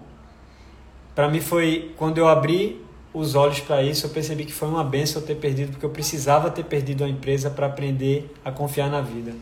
para 1.13 1.29
mim 1.29 1.39
foi 1.39 1.93
quando 1.97 2.17
eu 2.17 2.27
abri 2.27 2.83
os 3.13 3.35
olhos 3.35 3.59
para 3.59 3.83
isso, 3.83 4.07
eu 4.07 4.09
percebi 4.09 4.43
que 4.43 4.53
foi 4.53 4.67
uma 4.67 4.83
benção 4.83 5.21
eu 5.21 5.27
ter 5.27 5.35
perdido, 5.35 5.73
porque 5.73 5.85
eu 5.85 5.91
precisava 5.91 6.49
ter 6.49 6.63
perdido 6.63 7.03
a 7.03 7.07
empresa 7.07 7.51
para 7.51 7.67
aprender 7.67 8.33
a 8.43 8.51
confiar 8.51 8.89
na 8.89 9.01
vida. 9.01 9.35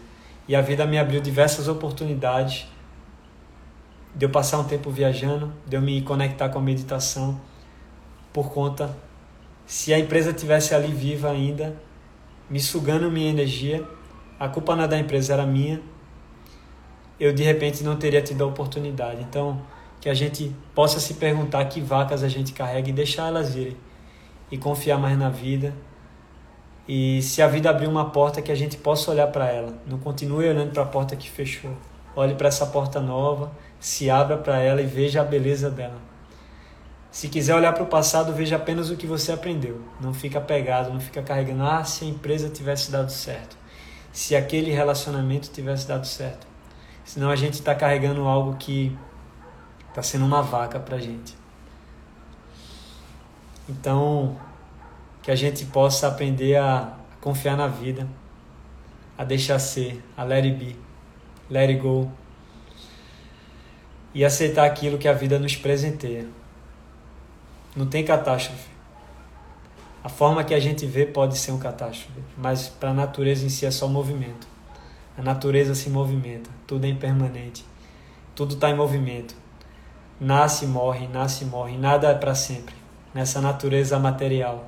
E 0.46 0.58
a 0.58 0.62
vida 0.62 0.86
me 0.86 1.00
abriu 1.00 1.22
diversas 1.22 1.70
oportunidades 1.70 2.68
de 4.14 4.26
eu 4.26 4.30
passar 4.30 4.60
um 4.60 4.66
tempo 4.66 4.90
viajando, 4.92 5.54
de 5.66 5.78
eu 5.78 5.82
me 5.82 6.02
conectar 6.02 6.50
com 6.50 6.60
a 6.60 6.62
meditação, 6.62 7.40
por 8.34 8.52
conta, 8.52 9.05
se 9.66 9.94
a 9.94 10.00
empresa 10.00 10.32
tivesse 10.32 10.76
ali 10.76 10.94
viva 10.94 11.30
ainda, 11.30 11.76
me 12.50 12.60
sugando 12.60 13.10
minha 13.10 13.30
energia, 13.30 13.84
a 14.40 14.48
culpa 14.48 14.76
não 14.76 14.84
é 14.84 14.88
da 14.88 14.98
empresa, 14.98 15.34
era 15.34 15.46
minha, 15.46 15.82
eu 17.20 17.34
de 17.34 17.44
repente 17.44 17.84
não 17.84 17.96
teria 17.96 18.22
tido 18.22 18.44
a 18.44 18.48
oportunidade. 18.48 19.22
Então, 19.22 19.62
que 20.00 20.10
a 20.10 20.14
gente 20.14 20.56
possa 20.76 21.00
se 21.00 21.16
perguntar 21.16 21.66
que 21.66 21.82
vacas 21.82 22.24
a 22.24 22.28
gente 22.28 22.54
carrega 22.54 22.90
e 22.90 22.94
deixar 22.94 23.28
elas 23.28 23.56
irem 23.56 23.76
e 24.52 24.58
confiar 24.58 25.00
mais 25.00 25.18
na 25.18 25.30
vida. 25.30 25.74
E 26.88 27.22
se 27.24 27.42
a 27.42 27.48
vida 27.48 27.70
abrir 27.70 27.88
uma 27.88 28.12
porta 28.12 28.42
que 28.42 28.52
a 28.52 28.56
gente 28.56 28.78
possa 28.78 29.10
olhar 29.10 29.28
para 29.28 29.50
ela, 29.50 29.74
não 29.88 29.98
continue 29.98 30.48
olhando 30.48 30.72
para 30.72 30.84
a 30.84 30.86
porta 30.86 31.16
que 31.16 31.30
fechou. 31.30 31.72
Olhe 32.16 32.36
para 32.36 32.50
essa 32.50 32.68
porta 32.68 33.02
nova, 33.02 33.52
se 33.80 34.10
abra 34.10 34.38
para 34.38 34.60
ela 34.60 34.82
e 34.82 34.86
veja 34.86 35.22
a 35.22 35.24
beleza 35.24 35.72
dela. 35.72 36.00
Se 37.16 37.30
quiser 37.30 37.56
olhar 37.56 37.72
para 37.72 37.84
o 37.84 37.88
passado, 37.88 38.34
veja 38.34 38.58
apenas 38.58 38.90
o 38.90 38.98
que 38.98 39.08
você 39.08 39.32
aprendeu. 39.32 39.82
Não 40.02 40.14
fica 40.14 40.42
pegado, 40.42 40.92
não 40.92 41.00
fica 41.00 41.22
carregando, 41.22 41.64
ah, 41.64 41.82
se 41.86 42.04
a 42.04 42.08
empresa 42.10 42.50
tivesse 42.50 42.92
dado 42.92 43.10
certo. 43.10 43.56
Se 44.12 44.36
aquele 44.36 44.70
relacionamento 44.72 45.50
tivesse 45.50 45.88
dado 45.88 46.06
certo. 46.06 46.46
Senão 47.06 47.30
a 47.30 47.36
gente 47.38 47.54
está 47.54 47.74
carregando 47.74 48.28
algo 48.28 48.58
que 48.58 48.94
Está 49.96 50.04
sendo 50.04 50.26
uma 50.26 50.42
vaca 50.42 50.78
para 50.78 50.98
a 50.98 51.00
gente. 51.00 51.34
Então, 53.70 54.38
que 55.24 55.32
a 55.32 55.36
gente 55.36 55.64
possa 55.68 56.10
aprender 56.10 56.58
a 56.58 56.98
confiar 57.22 57.56
na 57.56 57.68
vida, 57.68 58.06
a 59.18 59.24
deixar 59.24 59.58
ser, 59.58 60.04
a 60.18 60.26
let 60.26 60.44
it 60.44 60.58
be, 60.58 60.76
let 61.50 61.70
it 61.70 61.80
go. 61.80 62.12
E 64.14 64.26
aceitar 64.26 64.66
aquilo 64.66 64.98
que 64.98 65.08
a 65.08 65.14
vida 65.14 65.40
nos 65.40 65.56
presenteia. 65.56 66.28
Não 67.76 67.86
tem 67.86 68.04
catástrofe. 68.04 68.70
A 70.04 70.10
forma 70.10 70.44
que 70.44 70.54
a 70.54 70.60
gente 70.60 70.86
vê 70.86 71.06
pode 71.06 71.38
ser 71.38 71.52
um 71.52 71.60
catástrofe, 71.60 72.20
mas 72.38 72.70
para 72.70 72.92
a 72.92 72.94
natureza 72.94 73.46
em 73.46 73.50
si 73.50 73.66
é 73.66 73.72
só 73.72 73.88
movimento. 73.88 74.48
A 75.18 75.22
natureza 75.22 75.74
se 75.74 75.90
movimenta, 75.90 76.50
tudo 76.68 76.86
é 76.86 76.90
impermanente, 76.90 77.66
tudo 78.36 78.54
está 78.54 78.70
em 78.70 78.76
movimento 78.76 79.36
nasce 80.20 80.66
morre, 80.66 81.08
nasce 81.08 81.46
morre, 81.46 81.78
nada 81.78 82.10
é 82.10 82.16
para 82.16 82.36
sempre 82.36 82.74
nessa 83.14 83.42
natureza 83.42 83.98
material. 84.00 84.66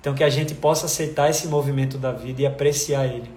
Então 0.00 0.14
que 0.14 0.24
a 0.24 0.30
gente 0.30 0.54
possa 0.54 0.86
aceitar 0.86 1.30
esse 1.30 1.48
movimento 1.48 1.98
da 1.98 2.12
vida 2.12 2.42
e 2.42 2.46
apreciar 2.46 3.06
ele. 3.06 3.30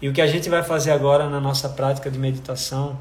E 0.00 0.08
o 0.08 0.12
que 0.12 0.20
a 0.20 0.26
gente 0.26 0.48
vai 0.48 0.62
fazer 0.62 0.90
agora 0.90 1.28
na 1.28 1.40
nossa 1.40 1.68
prática 1.68 2.10
de 2.10 2.18
meditação 2.18 2.98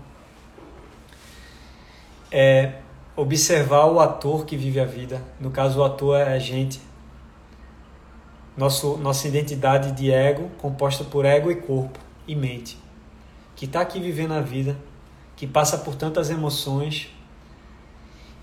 é 2.32 2.74
observar 3.16 3.86
o 3.86 4.00
ator 4.00 4.46
que 4.46 4.58
vive 4.58 4.80
a 4.80 4.86
vida. 4.86 5.22
No 5.40 5.52
caso, 5.52 5.80
o 5.80 5.84
ator 5.84 6.20
é 6.20 6.34
a 6.34 6.40
gente. 6.40 6.82
Nosso, 8.56 8.98
nossa 8.98 9.28
identidade 9.28 9.92
de 9.94 10.12
ego, 10.12 10.50
composta 10.60 11.04
por 11.04 11.26
ego 11.26 11.52
e 11.52 11.56
corpo 11.56 12.00
e 12.28 12.36
mente, 12.36 12.78
que 13.56 13.66
está 13.66 13.82
aqui 13.82 14.00
vivendo 14.00 14.34
a 14.34 14.42
vida 14.42 14.78
que 15.36 15.48
passa 15.48 15.78
por 15.80 15.96
tantas 15.96 16.30
emoções 16.30 17.10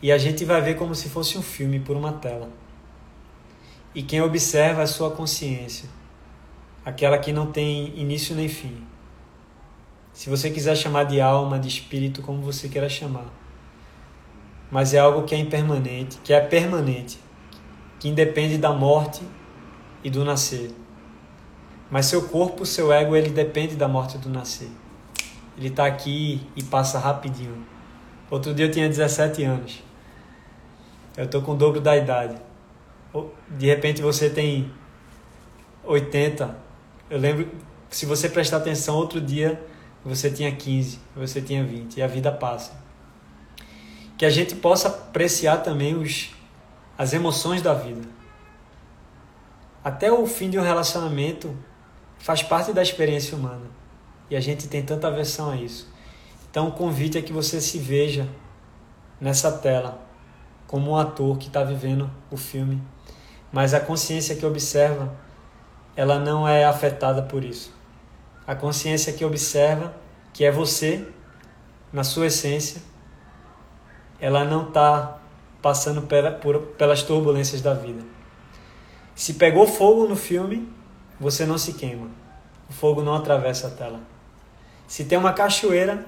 e 0.02 0.10
a 0.10 0.18
gente 0.18 0.44
vai 0.44 0.60
ver 0.60 0.76
como 0.76 0.94
se 0.94 1.08
fosse 1.08 1.38
um 1.38 1.42
filme 1.42 1.78
por 1.80 1.96
uma 1.96 2.12
tela. 2.12 2.48
E 3.94 4.02
quem 4.02 4.20
observa 4.20 4.80
é 4.80 4.84
a 4.84 4.86
sua 4.86 5.10
consciência, 5.10 5.88
aquela 6.84 7.18
que 7.18 7.32
não 7.32 7.50
tem 7.50 7.98
início 7.98 8.34
nem 8.34 8.48
fim. 8.48 8.84
Se 10.12 10.28
você 10.28 10.50
quiser 10.50 10.76
chamar 10.76 11.04
de 11.04 11.20
alma, 11.20 11.58
de 11.58 11.68
espírito, 11.68 12.22
como 12.22 12.42
você 12.42 12.68
queira 12.68 12.88
chamar. 12.88 13.39
Mas 14.70 14.94
é 14.94 14.98
algo 14.98 15.24
que 15.24 15.34
é 15.34 15.38
impermanente, 15.38 16.18
que 16.22 16.32
é 16.32 16.40
permanente, 16.40 17.18
que 17.98 18.08
independe 18.08 18.56
da 18.56 18.72
morte 18.72 19.22
e 20.04 20.08
do 20.08 20.24
nascer. 20.24 20.70
Mas 21.90 22.06
seu 22.06 22.28
corpo, 22.28 22.64
seu 22.64 22.92
ego, 22.92 23.16
ele 23.16 23.30
depende 23.30 23.74
da 23.74 23.88
morte 23.88 24.16
e 24.16 24.18
do 24.18 24.30
nascer. 24.30 24.70
Ele 25.58 25.68
está 25.68 25.86
aqui 25.86 26.40
e 26.54 26.62
passa 26.62 26.98
rapidinho. 26.98 27.66
Outro 28.30 28.54
dia 28.54 28.66
eu 28.66 28.70
tinha 28.70 28.88
17 28.88 29.42
anos. 29.42 29.82
Eu 31.16 31.24
estou 31.24 31.42
com 31.42 31.52
o 31.52 31.56
dobro 31.56 31.80
da 31.80 31.96
idade. 31.96 32.36
De 33.48 33.66
repente 33.66 34.00
você 34.00 34.30
tem 34.30 34.70
80. 35.82 36.56
Eu 37.10 37.18
lembro, 37.18 37.48
se 37.90 38.06
você 38.06 38.28
prestar 38.28 38.58
atenção, 38.58 38.94
outro 38.94 39.20
dia 39.20 39.60
você 40.04 40.30
tinha 40.30 40.50
15, 40.54 41.00
você 41.14 41.42
tinha 41.42 41.64
20 41.64 41.96
e 41.96 42.02
a 42.02 42.06
vida 42.06 42.30
passa. 42.30 42.72
Que 44.20 44.26
a 44.26 44.28
gente 44.28 44.54
possa 44.54 44.88
apreciar 44.88 45.62
também 45.62 45.96
os, 45.96 46.28
as 46.98 47.14
emoções 47.14 47.62
da 47.62 47.72
vida. 47.72 48.06
Até 49.82 50.12
o 50.12 50.26
fim 50.26 50.50
de 50.50 50.58
um 50.58 50.62
relacionamento 50.62 51.56
faz 52.18 52.42
parte 52.42 52.70
da 52.70 52.82
experiência 52.82 53.34
humana. 53.34 53.64
E 54.28 54.36
a 54.36 54.40
gente 54.40 54.68
tem 54.68 54.82
tanta 54.82 55.08
aversão 55.08 55.48
a 55.48 55.56
isso. 55.56 55.88
Então 56.50 56.68
o 56.68 56.72
convite 56.72 57.16
é 57.16 57.22
que 57.22 57.32
você 57.32 57.62
se 57.62 57.78
veja 57.78 58.28
nessa 59.18 59.50
tela 59.50 60.06
como 60.66 60.90
um 60.90 60.96
ator 60.96 61.38
que 61.38 61.46
está 61.46 61.64
vivendo 61.64 62.10
o 62.30 62.36
filme, 62.36 62.78
mas 63.50 63.72
a 63.72 63.80
consciência 63.80 64.36
que 64.36 64.44
observa, 64.44 65.16
ela 65.96 66.18
não 66.18 66.46
é 66.46 66.66
afetada 66.66 67.22
por 67.22 67.42
isso. 67.42 67.72
A 68.46 68.54
consciência 68.54 69.14
que 69.14 69.24
observa, 69.24 69.96
que 70.30 70.44
é 70.44 70.52
você, 70.52 71.08
na 71.90 72.04
sua 72.04 72.26
essência, 72.26 72.89
ela 74.20 74.44
não 74.44 74.68
está 74.68 75.18
passando 75.62 76.02
pela, 76.02 76.30
por, 76.30 76.58
pelas 76.78 77.02
turbulências 77.02 77.60
da 77.60 77.74
vida. 77.74 78.02
Se 79.14 79.34
pegou 79.34 79.66
fogo 79.66 80.06
no 80.06 80.16
filme, 80.16 80.70
você 81.18 81.44
não 81.44 81.58
se 81.58 81.74
queima. 81.74 82.08
O 82.68 82.72
fogo 82.72 83.02
não 83.02 83.14
atravessa 83.14 83.68
a 83.68 83.70
tela. 83.70 84.00
Se 84.86 85.04
tem 85.04 85.18
uma 85.18 85.32
cachoeira, 85.32 86.06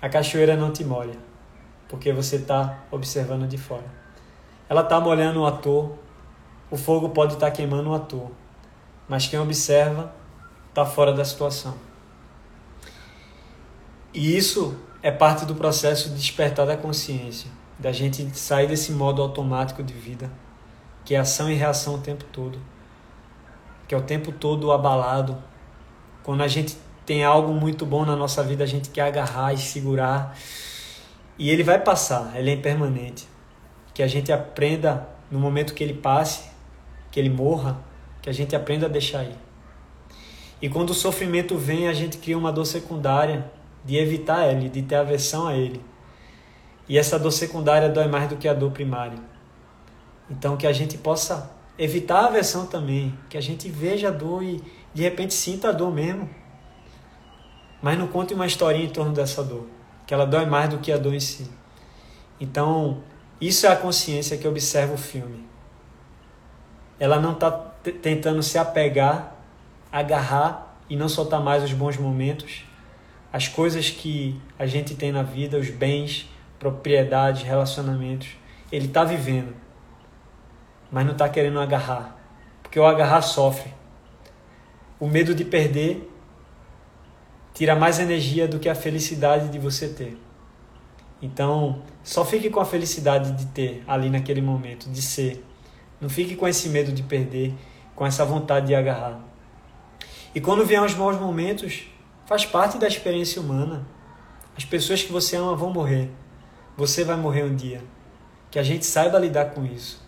a 0.00 0.08
cachoeira 0.08 0.56
não 0.56 0.72
te 0.72 0.84
molha, 0.84 1.18
porque 1.88 2.12
você 2.12 2.36
está 2.36 2.84
observando 2.90 3.48
de 3.48 3.58
fora. 3.58 3.86
Ela 4.68 4.82
está 4.82 5.00
molhando 5.00 5.40
o 5.40 5.46
ator, 5.46 5.98
o 6.70 6.76
fogo 6.76 7.08
pode 7.10 7.34
estar 7.34 7.46
tá 7.46 7.52
queimando 7.52 7.90
o 7.90 7.94
ator, 7.94 8.30
mas 9.08 9.26
quem 9.26 9.38
observa 9.38 10.12
está 10.68 10.84
fora 10.84 11.12
da 11.12 11.24
situação. 11.24 11.74
E 14.12 14.36
isso 14.36 14.78
é 15.02 15.10
parte 15.10 15.44
do 15.44 15.54
processo 15.54 16.10
de 16.10 16.16
despertar 16.16 16.66
da 16.66 16.76
consciência, 16.76 17.50
da 17.78 17.92
gente 17.92 18.36
sair 18.38 18.66
desse 18.66 18.92
modo 18.92 19.22
automático 19.22 19.82
de 19.82 19.94
vida, 19.94 20.30
que 21.04 21.14
é 21.14 21.18
ação 21.18 21.50
e 21.50 21.54
reação 21.54 21.94
o 21.94 21.98
tempo 21.98 22.24
todo, 22.24 22.58
que 23.86 23.94
é 23.94 23.98
o 23.98 24.02
tempo 24.02 24.32
todo 24.32 24.72
abalado 24.72 25.42
quando 26.28 26.42
a 26.42 26.46
gente 26.46 26.76
tem 27.06 27.24
algo 27.24 27.54
muito 27.54 27.86
bom 27.86 28.04
na 28.04 28.14
nossa 28.14 28.42
vida, 28.42 28.62
a 28.62 28.66
gente 28.66 28.90
quer 28.90 29.00
agarrar 29.00 29.54
e 29.54 29.56
segurar. 29.56 30.36
E 31.38 31.48
ele 31.48 31.62
vai 31.62 31.78
passar, 31.78 32.32
ele 32.36 32.50
é 32.50 32.52
impermanente. 32.52 33.26
Que 33.94 34.02
a 34.02 34.06
gente 34.06 34.30
aprenda, 34.30 35.08
no 35.30 35.40
momento 35.40 35.72
que 35.72 35.82
ele 35.82 35.94
passe, 35.94 36.50
que 37.10 37.18
ele 37.18 37.30
morra, 37.30 37.78
que 38.20 38.28
a 38.28 38.32
gente 38.34 38.54
aprenda 38.54 38.84
a 38.84 38.88
deixar 38.90 39.24
ir. 39.24 39.38
E 40.60 40.68
quando 40.68 40.90
o 40.90 40.94
sofrimento 40.94 41.56
vem, 41.56 41.88
a 41.88 41.94
gente 41.94 42.18
cria 42.18 42.36
uma 42.36 42.52
dor 42.52 42.66
secundária 42.66 43.50
de 43.88 43.96
evitar 43.96 44.46
ele, 44.46 44.68
de 44.68 44.82
ter 44.82 44.96
aversão 44.96 45.46
a 45.46 45.56
ele. 45.56 45.82
E 46.86 46.98
essa 46.98 47.18
dor 47.18 47.30
secundária 47.30 47.88
dói 47.88 48.06
mais 48.06 48.28
do 48.28 48.36
que 48.36 48.46
a 48.46 48.52
dor 48.52 48.70
primária. 48.70 49.18
Então 50.28 50.58
que 50.58 50.66
a 50.66 50.72
gente 50.74 50.98
possa 50.98 51.50
evitar 51.78 52.20
a 52.20 52.26
aversão 52.26 52.66
também, 52.66 53.18
que 53.30 53.38
a 53.38 53.40
gente 53.40 53.70
veja 53.70 54.08
a 54.08 54.10
dor 54.10 54.42
e 54.42 54.62
de 54.92 55.02
repente 55.02 55.32
sinta 55.32 55.70
a 55.70 55.72
dor 55.72 55.90
mesmo. 55.90 56.28
Mas 57.80 57.96
não 57.96 58.08
conte 58.08 58.34
uma 58.34 58.46
historinha 58.46 58.84
em 58.84 58.90
torno 58.90 59.14
dessa 59.14 59.42
dor, 59.42 59.66
que 60.06 60.12
ela 60.12 60.26
dói 60.26 60.44
mais 60.44 60.68
do 60.68 60.76
que 60.76 60.92
a 60.92 60.98
dor 60.98 61.14
em 61.14 61.20
si. 61.20 61.50
Então, 62.38 63.02
isso 63.40 63.66
é 63.66 63.70
a 63.70 63.76
consciência 63.76 64.36
que 64.36 64.46
observa 64.46 64.92
o 64.92 64.98
filme. 64.98 65.48
Ela 67.00 67.18
não 67.18 67.32
está 67.32 67.50
tentando 68.02 68.42
se 68.42 68.58
apegar, 68.58 69.34
agarrar 69.90 70.76
e 70.90 70.96
não 70.96 71.08
soltar 71.08 71.40
mais 71.40 71.64
os 71.64 71.72
bons 71.72 71.96
momentos, 71.96 72.67
as 73.32 73.48
coisas 73.48 73.90
que 73.90 74.40
a 74.58 74.66
gente 74.66 74.94
tem 74.94 75.12
na 75.12 75.22
vida, 75.22 75.58
os 75.58 75.70
bens, 75.70 76.28
propriedades, 76.58 77.42
relacionamentos. 77.42 78.28
Ele 78.70 78.86
está 78.86 79.04
vivendo, 79.04 79.54
mas 80.90 81.04
não 81.04 81.12
está 81.12 81.28
querendo 81.28 81.60
agarrar, 81.60 82.16
porque 82.62 82.78
o 82.78 82.86
agarrar 82.86 83.22
sofre. 83.22 83.72
O 84.98 85.06
medo 85.06 85.34
de 85.34 85.44
perder 85.44 86.10
tira 87.54 87.74
mais 87.74 87.98
energia 87.98 88.48
do 88.48 88.58
que 88.58 88.68
a 88.68 88.74
felicidade 88.74 89.48
de 89.48 89.58
você 89.58 89.88
ter. 89.88 90.18
Então, 91.20 91.82
só 92.04 92.24
fique 92.24 92.48
com 92.48 92.60
a 92.60 92.64
felicidade 92.64 93.32
de 93.32 93.46
ter 93.46 93.82
ali 93.86 94.08
naquele 94.08 94.40
momento, 94.40 94.88
de 94.90 95.02
ser. 95.02 95.44
Não 96.00 96.08
fique 96.08 96.36
com 96.36 96.46
esse 96.46 96.68
medo 96.68 96.92
de 96.92 97.02
perder, 97.02 97.54
com 97.94 98.06
essa 98.06 98.24
vontade 98.24 98.68
de 98.68 98.74
agarrar. 98.74 99.20
E 100.34 100.40
quando 100.40 100.64
vier 100.64 100.82
os 100.82 100.94
maus 100.94 101.18
momentos, 101.18 101.88
faz 102.28 102.44
parte 102.44 102.76
da 102.76 102.86
experiência 102.86 103.40
humana. 103.40 103.86
As 104.54 104.62
pessoas 104.62 105.02
que 105.02 105.10
você 105.10 105.34
ama 105.34 105.56
vão 105.56 105.72
morrer. 105.72 106.10
Você 106.76 107.02
vai 107.02 107.16
morrer 107.16 107.44
um 107.44 107.56
dia. 107.56 107.82
Que 108.50 108.58
a 108.58 108.62
gente 108.62 108.84
saiba 108.84 109.18
lidar 109.18 109.46
com 109.46 109.64
isso. 109.64 110.06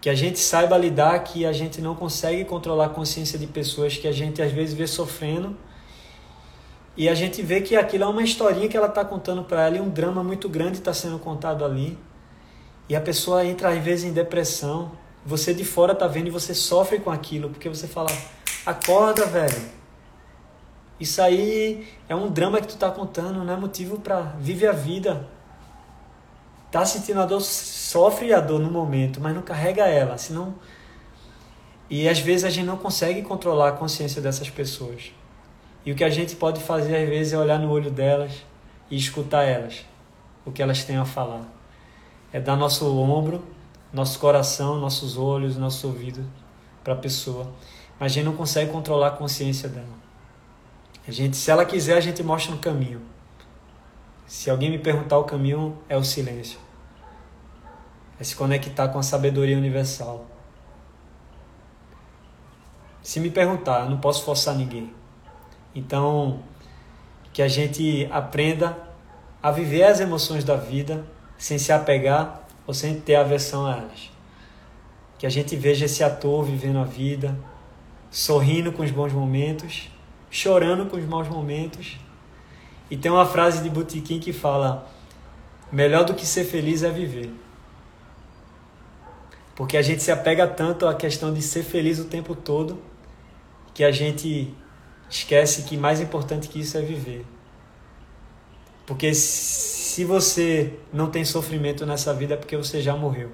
Que 0.00 0.10
a 0.10 0.14
gente 0.16 0.40
saiba 0.40 0.76
lidar 0.76 1.16
que 1.20 1.46
a 1.46 1.52
gente 1.52 1.80
não 1.80 1.94
consegue 1.94 2.44
controlar 2.44 2.86
a 2.86 2.88
consciência 2.88 3.38
de 3.38 3.46
pessoas 3.46 3.96
que 3.96 4.08
a 4.08 4.12
gente 4.12 4.42
às 4.42 4.50
vezes 4.50 4.74
vê 4.74 4.88
sofrendo 4.88 5.56
e 6.96 7.08
a 7.08 7.14
gente 7.14 7.40
vê 7.40 7.60
que 7.60 7.76
aquilo 7.76 8.02
é 8.02 8.06
uma 8.08 8.22
historinha 8.24 8.68
que 8.68 8.76
ela 8.76 8.88
está 8.88 9.04
contando 9.04 9.44
para 9.44 9.66
ela 9.66 9.76
e 9.76 9.80
um 9.80 9.88
drama 9.88 10.24
muito 10.24 10.48
grande 10.48 10.78
está 10.78 10.92
sendo 10.92 11.18
contado 11.20 11.64
ali. 11.64 11.96
E 12.88 12.96
a 12.96 13.00
pessoa 13.00 13.46
entra 13.46 13.68
às 13.68 13.78
vezes 13.82 14.04
em 14.04 14.12
depressão. 14.12 14.90
Você 15.24 15.54
de 15.54 15.64
fora 15.64 15.94
tá 15.94 16.08
vendo 16.08 16.26
e 16.26 16.30
você 16.30 16.52
sofre 16.52 16.98
com 16.98 17.10
aquilo, 17.10 17.50
porque 17.50 17.68
você 17.68 17.86
fala: 17.86 18.10
"Acorda, 18.66 19.24
velho. 19.26 19.81
Isso 21.02 21.20
aí 21.20 21.84
é 22.08 22.14
um 22.14 22.30
drama 22.30 22.60
que 22.60 22.68
tu 22.68 22.76
tá 22.76 22.88
contando, 22.88 23.42
não 23.42 23.52
é 23.52 23.56
motivo 23.56 23.98
para 23.98 24.20
viver 24.38 24.68
a 24.68 24.72
vida. 24.72 25.28
Tá 26.70 26.84
sentindo 26.84 27.20
a 27.20 27.26
dor, 27.26 27.40
sofre 27.40 28.32
a 28.32 28.38
dor 28.38 28.60
no 28.60 28.70
momento, 28.70 29.20
mas 29.20 29.34
não 29.34 29.42
carrega 29.42 29.88
ela, 29.88 30.16
senão 30.16 30.54
e 31.90 32.08
às 32.08 32.20
vezes 32.20 32.44
a 32.44 32.50
gente 32.50 32.66
não 32.66 32.76
consegue 32.76 33.20
controlar 33.22 33.70
a 33.70 33.72
consciência 33.72 34.22
dessas 34.22 34.48
pessoas. 34.48 35.12
E 35.84 35.90
o 35.90 35.96
que 35.96 36.04
a 36.04 36.08
gente 36.08 36.36
pode 36.36 36.62
fazer 36.62 36.94
às 36.94 37.08
vezes 37.08 37.32
é 37.32 37.38
olhar 37.38 37.58
no 37.58 37.68
olho 37.68 37.90
delas 37.90 38.32
e 38.88 38.96
escutar 38.96 39.42
elas, 39.42 39.84
o 40.46 40.52
que 40.52 40.62
elas 40.62 40.84
têm 40.84 40.98
a 40.98 41.04
falar. 41.04 41.42
É 42.32 42.38
dar 42.38 42.54
nosso 42.54 42.96
ombro, 42.96 43.42
nosso 43.92 44.20
coração, 44.20 44.78
nossos 44.78 45.18
olhos, 45.18 45.56
nosso 45.56 45.88
ouvido 45.88 46.24
para 46.84 46.92
a 46.92 46.96
pessoa. 46.96 47.50
Mas 47.98 48.12
a 48.12 48.14
gente 48.14 48.24
não 48.24 48.36
consegue 48.36 48.70
controlar 48.70 49.08
a 49.08 49.10
consciência 49.10 49.68
dela. 49.68 50.01
A 51.06 51.10
gente, 51.10 51.36
se 51.36 51.50
ela 51.50 51.64
quiser, 51.64 51.96
a 51.96 52.00
gente 52.00 52.22
mostra 52.22 52.54
um 52.54 52.58
caminho. 52.58 53.02
Se 54.26 54.48
alguém 54.48 54.70
me 54.70 54.78
perguntar 54.78 55.18
o 55.18 55.24
caminho, 55.24 55.76
é 55.88 55.96
o 55.96 56.04
silêncio. 56.04 56.58
É 58.18 58.24
se 58.24 58.36
conectar 58.36 58.88
com 58.88 58.98
a 58.98 59.02
sabedoria 59.02 59.58
universal. 59.58 60.26
Se 63.02 63.18
me 63.18 63.30
perguntar, 63.30 63.80
eu 63.80 63.90
não 63.90 63.98
posso 63.98 64.24
forçar 64.24 64.54
ninguém. 64.54 64.94
Então, 65.74 66.40
que 67.32 67.42
a 67.42 67.48
gente 67.48 68.08
aprenda 68.12 68.78
a 69.42 69.50
viver 69.50 69.82
as 69.82 69.98
emoções 69.98 70.44
da 70.44 70.54
vida 70.54 71.04
sem 71.36 71.58
se 71.58 71.72
apegar 71.72 72.46
ou 72.66 72.72
sem 72.72 73.00
ter 73.00 73.16
aversão 73.16 73.66
a 73.66 73.76
elas. 73.76 74.10
Que 75.18 75.26
a 75.26 75.30
gente 75.30 75.56
veja 75.56 75.86
esse 75.86 76.04
ator 76.04 76.44
vivendo 76.44 76.78
a 76.78 76.84
vida, 76.84 77.36
sorrindo 78.10 78.70
com 78.72 78.82
os 78.82 78.90
bons 78.90 79.12
momentos, 79.12 79.90
chorando 80.32 80.86
com 80.86 80.96
os 80.96 81.04
maus 81.04 81.28
momentos. 81.28 81.98
E 82.90 82.96
tem 82.96 83.12
uma 83.12 83.26
frase 83.26 83.62
de 83.62 83.70
Botequim 83.70 84.18
que 84.18 84.32
fala: 84.32 84.90
melhor 85.70 86.04
do 86.04 86.14
que 86.14 86.26
ser 86.26 86.44
feliz 86.44 86.82
é 86.82 86.90
viver. 86.90 87.30
Porque 89.54 89.76
a 89.76 89.82
gente 89.82 90.02
se 90.02 90.10
apega 90.10 90.48
tanto 90.48 90.88
à 90.88 90.94
questão 90.94 91.32
de 91.32 91.42
ser 91.42 91.62
feliz 91.62 92.00
o 92.00 92.06
tempo 92.06 92.34
todo 92.34 92.82
que 93.74 93.84
a 93.84 93.92
gente 93.92 94.52
esquece 95.08 95.62
que 95.62 95.76
mais 95.76 96.00
importante 96.00 96.48
que 96.48 96.60
isso 96.60 96.76
é 96.76 96.80
viver. 96.80 97.24
Porque 98.86 99.14
se 99.14 100.04
você 100.04 100.74
não 100.92 101.10
tem 101.10 101.24
sofrimento 101.24 101.86
nessa 101.86 102.12
vida 102.12 102.34
é 102.34 102.36
porque 102.36 102.56
você 102.56 102.80
já 102.80 102.96
morreu 102.96 103.30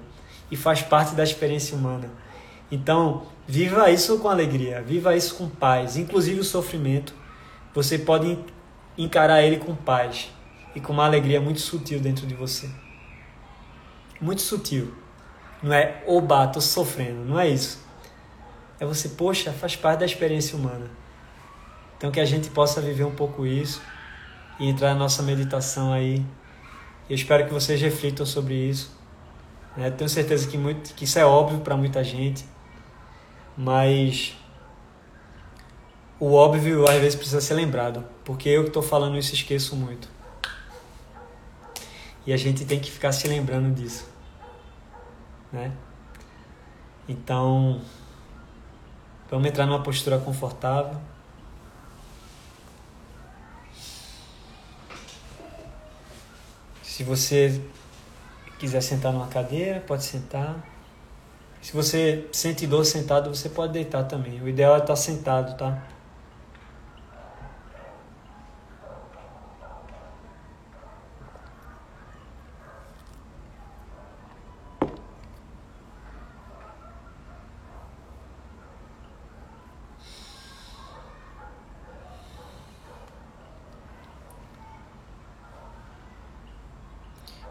e 0.51 0.57
faz 0.57 0.81
parte 0.81 1.15
da 1.15 1.23
experiência 1.23 1.75
humana. 1.75 2.09
Então, 2.71 3.23
viva 3.47 3.89
isso 3.89 4.19
com 4.19 4.29
alegria, 4.29 4.81
viva 4.81 5.15
isso 5.15 5.35
com 5.35 5.49
paz, 5.49 5.97
inclusive 5.97 6.39
o 6.39 6.43
sofrimento. 6.43 7.13
Você 7.73 7.97
pode 7.97 8.37
encarar 8.97 9.41
ele 9.41 9.57
com 9.57 9.75
paz 9.75 10.31
e 10.75 10.79
com 10.79 10.93
uma 10.93 11.05
alegria 11.05 11.41
muito 11.41 11.59
sutil 11.59 11.99
dentro 11.99 12.27
de 12.27 12.35
você. 12.35 12.69
Muito 14.21 14.41
sutil. 14.41 14.93
Não 15.63 15.73
é, 15.73 16.03
oba, 16.05 16.47
tô 16.47 16.61
sofrendo, 16.61 17.25
não 17.25 17.39
é 17.39 17.47
isso. 17.49 17.83
É 18.79 18.85
você, 18.85 19.09
poxa, 19.09 19.51
faz 19.51 19.75
parte 19.75 19.99
da 19.99 20.05
experiência 20.05 20.57
humana. 20.57 20.89
Então 21.97 22.11
que 22.11 22.19
a 22.19 22.25
gente 22.25 22.49
possa 22.49 22.79
viver 22.79 23.03
um 23.03 23.15
pouco 23.15 23.45
isso 23.45 23.81
e 24.59 24.69
entrar 24.69 24.93
na 24.93 24.99
nossa 24.99 25.21
meditação 25.21 25.91
aí. 25.91 26.25
Eu 27.09 27.15
espero 27.15 27.45
que 27.45 27.53
vocês 27.53 27.81
reflitam 27.81 28.25
sobre 28.25 28.53
isso. 28.53 28.97
Né? 29.75 29.89
Tenho 29.91 30.09
certeza 30.09 30.47
que, 30.47 30.57
muito, 30.57 30.93
que 30.93 31.03
isso 31.05 31.19
é 31.19 31.25
óbvio 31.25 31.59
para 31.59 31.75
muita 31.75 32.03
gente, 32.03 32.45
mas 33.61 34.37
o 36.17 36.31
óbvio 36.31 36.87
às 36.87 36.95
vezes 36.95 37.15
precisa 37.15 37.41
ser 37.41 37.55
lembrado, 37.55 38.05
porque 38.23 38.47
eu 38.47 38.61
que 38.61 38.69
estou 38.69 38.81
falando 38.81 39.17
isso 39.17 39.33
esqueço 39.33 39.75
muito. 39.75 40.07
E 42.25 42.31
a 42.31 42.37
gente 42.37 42.63
tem 42.63 42.79
que 42.79 42.89
ficar 42.89 43.11
se 43.11 43.27
lembrando 43.27 43.75
disso. 43.75 44.07
Né? 45.51 45.73
Então, 47.05 47.81
vamos 49.29 49.49
entrar 49.49 49.65
numa 49.65 49.83
postura 49.83 50.17
confortável. 50.17 50.97
Se 56.81 57.03
você 57.03 57.61
quiser 58.57 58.79
sentar 58.79 59.11
numa 59.11 59.27
cadeira, 59.27 59.81
pode 59.81 60.05
sentar. 60.05 60.65
Se 61.61 61.73
você 61.73 62.27
sente 62.31 62.65
dor 62.65 62.83
sentado, 62.85 63.33
você 63.33 63.49
pode 63.49 63.73
deitar 63.73 64.03
também. 64.05 64.41
O 64.41 64.47
ideal 64.47 64.75
é 64.75 64.79
estar 64.79 64.95
sentado, 64.95 65.57
tá? 65.57 65.83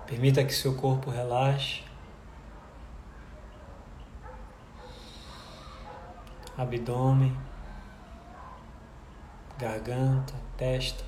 Permita 0.07 0.43
que 0.43 0.55
seu 0.55 0.75
corpo 0.75 1.11
relaxe. 1.11 1.88
Abdômen, 6.59 7.33
garganta, 9.57 10.35
testa. 10.57 11.05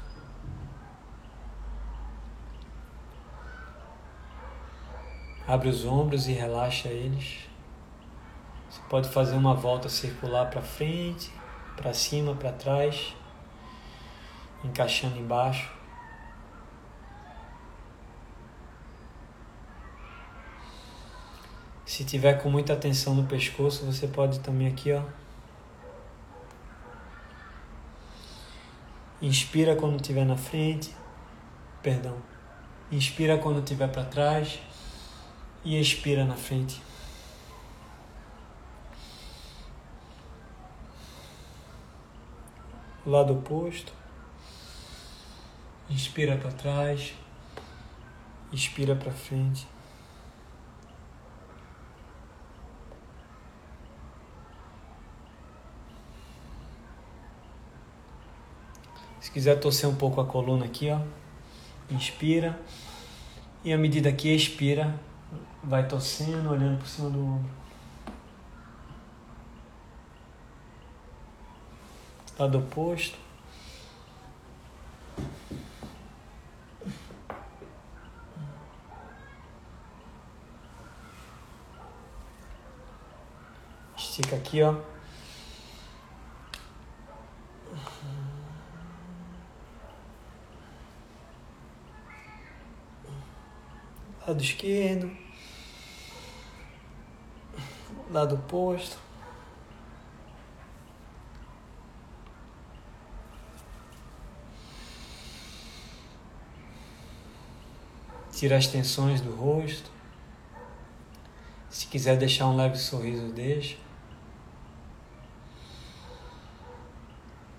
Abre 5.49 5.69
os 5.69 5.85
ombros 5.85 6.29
e 6.29 6.33
relaxa 6.33 6.89
eles. 6.89 7.49
Você 8.69 8.81
pode 8.89 9.09
fazer 9.09 9.35
uma 9.35 9.53
volta 9.53 9.89
circular 9.89 10.47
para 10.47 10.63
frente, 10.63 11.33
para 11.77 11.93
cima, 11.93 12.33
para 12.37 12.53
trás, 12.53 13.17
encaixando 14.63 15.19
embaixo. 15.19 15.69
Se 21.85 22.05
tiver 22.05 22.41
com 22.41 22.49
muita 22.49 22.77
tensão 22.77 23.17
no 23.17 23.25
pescoço, 23.25 23.85
você 23.85 24.07
pode 24.07 24.39
também 24.39 24.69
aqui, 24.69 24.93
ó. 24.93 25.03
Inspira 29.23 29.77
quando 29.77 29.97
estiver 29.97 30.25
na 30.25 30.37
frente, 30.37 30.95
perdão. 31.83 32.17
Inspira 32.91 33.37
quando 33.37 33.59
estiver 33.59 33.89
para 33.89 34.05
trás 34.05 34.59
e 35.63 35.79
expira 35.79 36.25
na 36.25 36.37
frente. 36.37 36.81
Lado 43.05 43.35
oposto. 43.35 43.93
Inspira 45.91 46.39
para 46.39 46.53
trás, 46.53 47.13
expira 48.53 48.95
para 48.97 49.13
frente. 49.13 49.67
Se 59.31 59.35
quiser 59.35 59.61
torcer 59.61 59.89
um 59.89 59.95
pouco 59.95 60.21
a 60.21 60.27
coluna 60.27 60.65
aqui, 60.65 60.91
ó. 60.91 60.99
Inspira. 61.89 62.59
E 63.63 63.73
à 63.73 63.79
medida 63.79 64.11
que 64.11 64.29
expira, 64.35 64.99
vai 65.63 65.87
torcendo, 65.87 66.51
olhando 66.51 66.81
por 66.81 66.89
cima 66.89 67.11
do 67.11 67.25
ombro. 67.25 67.51
Lado 72.37 72.59
oposto. 72.59 73.17
Estica 83.97 84.35
aqui, 84.35 84.61
ó. 84.61 84.75
Lado 94.31 94.43
esquerdo, 94.43 95.11
lado 98.11 98.37
oposto. 98.37 98.97
Tira 108.33 108.57
as 108.57 108.69
tensões 108.69 109.21
do 109.21 109.35
rosto. 109.35 109.91
Se 111.69 111.87
quiser 111.87 112.17
deixar 112.17 112.47
um 112.47 112.57
leve 112.57 112.79
sorriso, 112.79 113.33
deixa. 113.33 113.77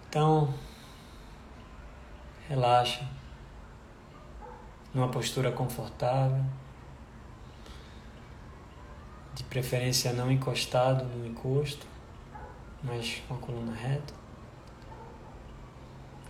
Então, 0.08 0.54
relaxa 2.48 3.21
numa 4.94 5.08
postura 5.08 5.52
confortável, 5.52 6.44
de 9.34 9.44
preferência 9.46 10.12
não 10.12 10.32
encostado 10.32 11.06
no 11.06 11.26
encosto, 11.26 11.88
mas 12.84 13.22
com 13.28 13.36
a 13.36 13.38
coluna 13.38 13.74
reta. 13.74 14.14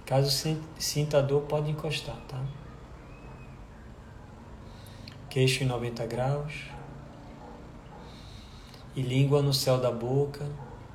Caso 0.05 0.29
sinta 0.77 1.23
dor, 1.23 1.43
pode 1.43 1.71
encostar, 1.71 2.17
tá? 2.27 2.43
Queixo 5.29 5.63
em 5.63 5.67
90 5.67 6.05
graus 6.05 6.65
e 8.95 9.01
língua 9.01 9.41
no 9.41 9.53
céu 9.53 9.79
da 9.79 9.89
boca, 9.89 10.45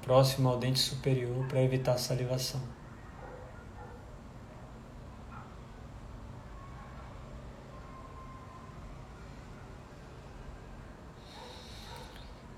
próximo 0.02 0.48
ao 0.50 0.58
dente 0.58 0.78
superior, 0.78 1.46
para 1.46 1.62
evitar 1.62 1.96
salivação. 1.96 2.75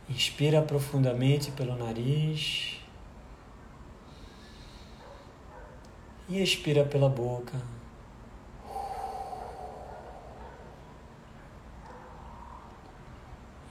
Inspira 0.09 0.62
profundamente 0.62 1.51
pelo 1.51 1.77
nariz 1.77 2.81
e 6.27 6.42
expira 6.42 6.83
pela 6.83 7.11
boca. 7.11 7.61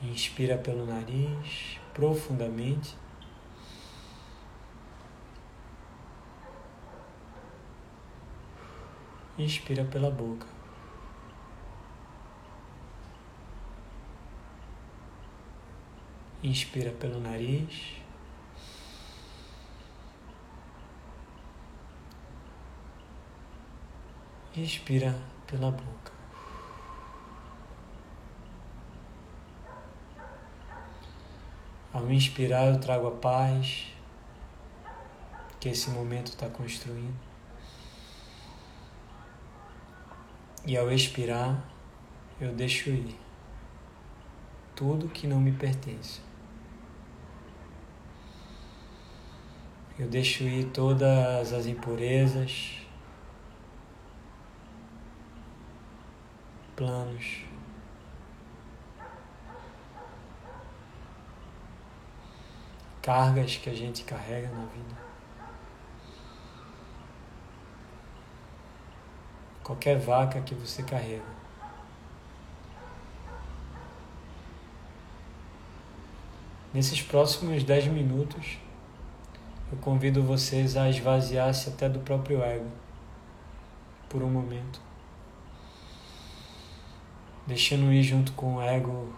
Inspira 0.04 0.58
pelo 0.60 0.86
nariz 0.86 1.80
profundamente. 1.91 2.95
Inspira 9.39 9.84
pela 9.86 10.12
boca. 10.12 10.57
Inspira 16.43 16.91
pelo 16.91 17.19
nariz. 17.19 17.97
Expira 24.56 25.15
pela 25.47 25.71
boca. 25.71 26.12
Ao 31.91 32.12
inspirar, 32.12 32.67
eu 32.67 32.80
trago 32.80 33.08
a 33.08 33.12
paz 33.12 33.88
que 35.60 35.69
esse 35.69 35.89
momento 35.89 36.28
está 36.28 36.47
construindo. 36.47 37.17
E 40.65 40.78
ao 40.78 40.91
expirar, 40.91 41.63
eu 42.39 42.54
deixo 42.54 42.91
ir 42.91 43.19
tudo 44.76 45.10
que 45.10 45.26
não 45.26 45.39
me 45.39 45.52
pertence. 45.52 46.26
Eu 49.99 50.07
deixo 50.07 50.43
ir 50.43 50.65
todas 50.65 51.51
as 51.51 51.65
impurezas, 51.65 52.86
planos. 56.75 57.43
Cargas 63.01 63.55
que 63.55 63.71
a 63.71 63.73
gente 63.73 64.03
carrega 64.03 64.49
na 64.49 64.65
vida. 64.65 64.97
Qualquer 69.63 69.97
vaca 69.97 70.41
que 70.41 70.53
você 70.53 70.83
carrega. 70.83 71.38
Nesses 76.71 77.01
próximos 77.01 77.63
10 77.63 77.88
minutos, 77.88 78.60
eu 79.71 79.77
convido 79.80 80.23
vocês 80.23 80.77
a 80.77 80.89
esvaziar-se 80.89 81.69
até 81.69 81.89
do 81.89 81.99
próprio 81.99 82.41
ego 82.41 82.71
por 84.08 84.23
um 84.23 84.30
momento. 84.30 84.80
Deixando 87.45 87.91
ir 87.91 88.03
junto 88.03 88.32
com 88.34 88.56
o 88.56 88.62
ego 88.62 89.13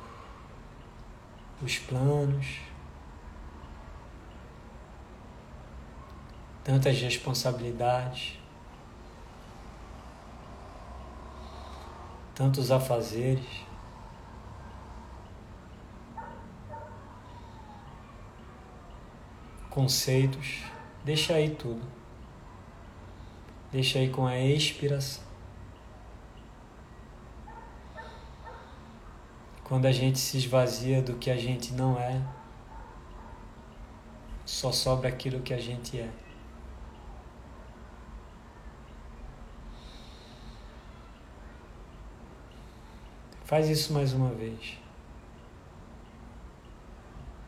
os 1.62 1.78
planos, 1.78 2.62
tantas 6.64 7.00
responsabilidades, 7.02 8.40
tantos 12.34 12.72
afazeres. 12.72 13.69
Conceitos, 19.70 20.64
deixa 21.04 21.34
aí 21.36 21.50
tudo. 21.50 21.82
Deixa 23.72 24.00
aí 24.00 24.10
com 24.10 24.26
a 24.26 24.38
expiração. 24.38 25.24
Quando 29.64 29.86
a 29.86 29.92
gente 29.92 30.18
se 30.18 30.38
esvazia 30.38 31.00
do 31.00 31.16
que 31.18 31.30
a 31.30 31.38
gente 31.38 31.74
não 31.74 32.00
é, 32.00 32.20
só 34.44 34.72
sobra 34.72 35.08
aquilo 35.08 35.42
que 35.42 35.54
a 35.54 35.60
gente 35.60 36.00
é. 36.00 36.10
Faz 43.46 43.70
isso 43.70 43.94
mais 43.94 44.12
uma 44.12 44.32
vez. 44.32 44.79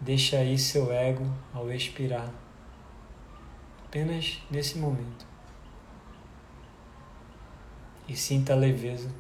Deixa 0.04 0.38
aí 0.38 0.58
seu 0.58 0.92
ego 0.92 1.24
ao 1.54 1.72
expirar, 1.72 2.28
apenas 3.86 4.42
nesse 4.50 4.80
momento. 4.80 5.28
E 8.08 8.16
sinta 8.16 8.54
a 8.54 8.56
leveza 8.56 9.14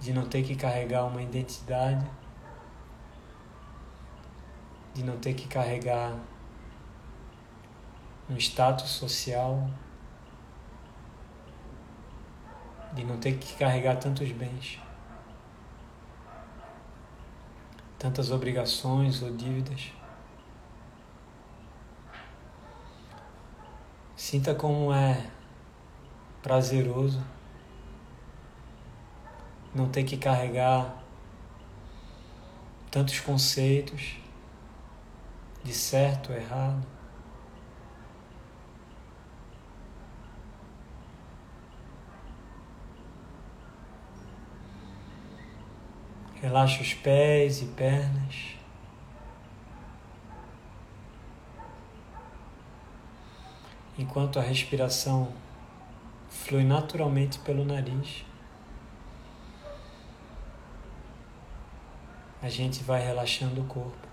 de 0.00 0.12
não 0.12 0.26
ter 0.28 0.42
que 0.42 0.56
carregar 0.56 1.04
uma 1.04 1.22
identidade, 1.22 2.04
de 4.92 5.04
não 5.04 5.18
ter 5.18 5.34
que 5.34 5.46
carregar 5.46 6.18
um 8.28 8.36
status 8.36 8.90
social, 8.90 9.70
de 12.92 13.04
não 13.04 13.18
ter 13.18 13.38
que 13.38 13.54
carregar 13.54 13.96
tantos 13.96 14.32
bens, 14.32 14.80
tantas 17.98 18.30
obrigações 18.30 19.22
ou 19.22 19.30
dívidas. 19.34 19.92
Sinta 24.16 24.54
como 24.54 24.92
é 24.92 25.30
prazeroso 26.42 27.22
não 29.74 29.88
ter 29.88 30.04
que 30.04 30.16
carregar 30.16 31.02
tantos 32.90 33.20
conceitos 33.20 34.16
de 35.62 35.72
certo 35.72 36.32
ou 36.32 36.38
errado. 36.38 36.95
Relaxa 46.42 46.82
os 46.82 46.92
pés 46.92 47.62
e 47.62 47.66
pernas. 47.66 48.56
Enquanto 53.98 54.38
a 54.38 54.42
respiração 54.42 55.32
flui 56.28 56.62
naturalmente 56.62 57.38
pelo 57.40 57.64
nariz. 57.64 58.24
A 62.42 62.48
gente 62.48 62.84
vai 62.84 63.02
relaxando 63.02 63.62
o 63.62 63.64
corpo, 63.64 64.06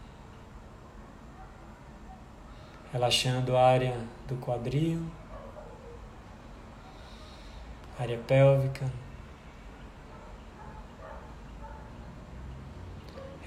relaxando 2.92 3.56
a 3.56 3.64
área 3.64 3.96
do 4.28 4.36
quadril, 4.38 5.06
área 8.00 8.18
pélvica, 8.18 8.90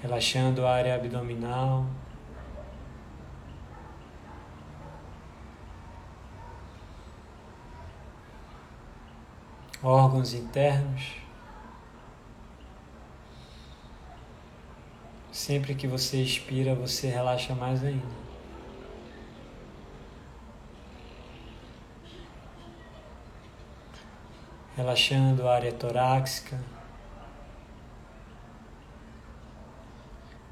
relaxando 0.03 0.67
a 0.67 0.73
área 0.73 0.95
abdominal. 0.95 1.87
órgãos 9.87 10.35
internos. 10.35 11.15
Sempre 15.31 15.75
que 15.75 15.87
você 15.87 16.21
expira, 16.23 16.75
você 16.75 17.09
relaxa 17.09 17.55
mais 17.55 17.85
ainda. 17.85 18.27
Relaxando 24.77 25.49
a 25.49 25.55
área 25.55 25.73
torácica, 25.73 26.59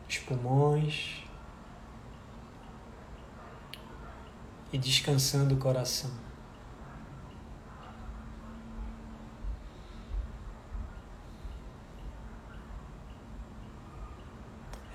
os 0.09 0.14
pulmões 0.27 1.23
e 4.73 4.79
descansando 4.79 5.55
o 5.55 5.59
coração. 5.59 6.11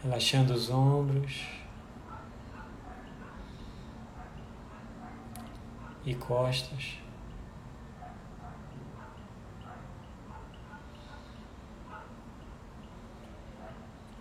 relaxando 0.01 0.53
os 0.53 0.69
ombros 0.69 1.45
e 6.05 6.15
costas. 6.15 6.97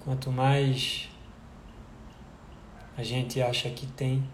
Quanto 0.09 0.33
mais 0.33 1.07
a 2.97 3.03
gente 3.03 3.43
acha 3.43 3.69
que 3.69 3.87
tem, 3.89 4.27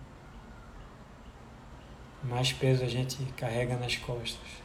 mais 2.22 2.52
peso 2.52 2.84
a 2.84 2.86
gente 2.86 3.16
carrega 3.32 3.76
nas 3.76 3.96
costas. 3.96 4.62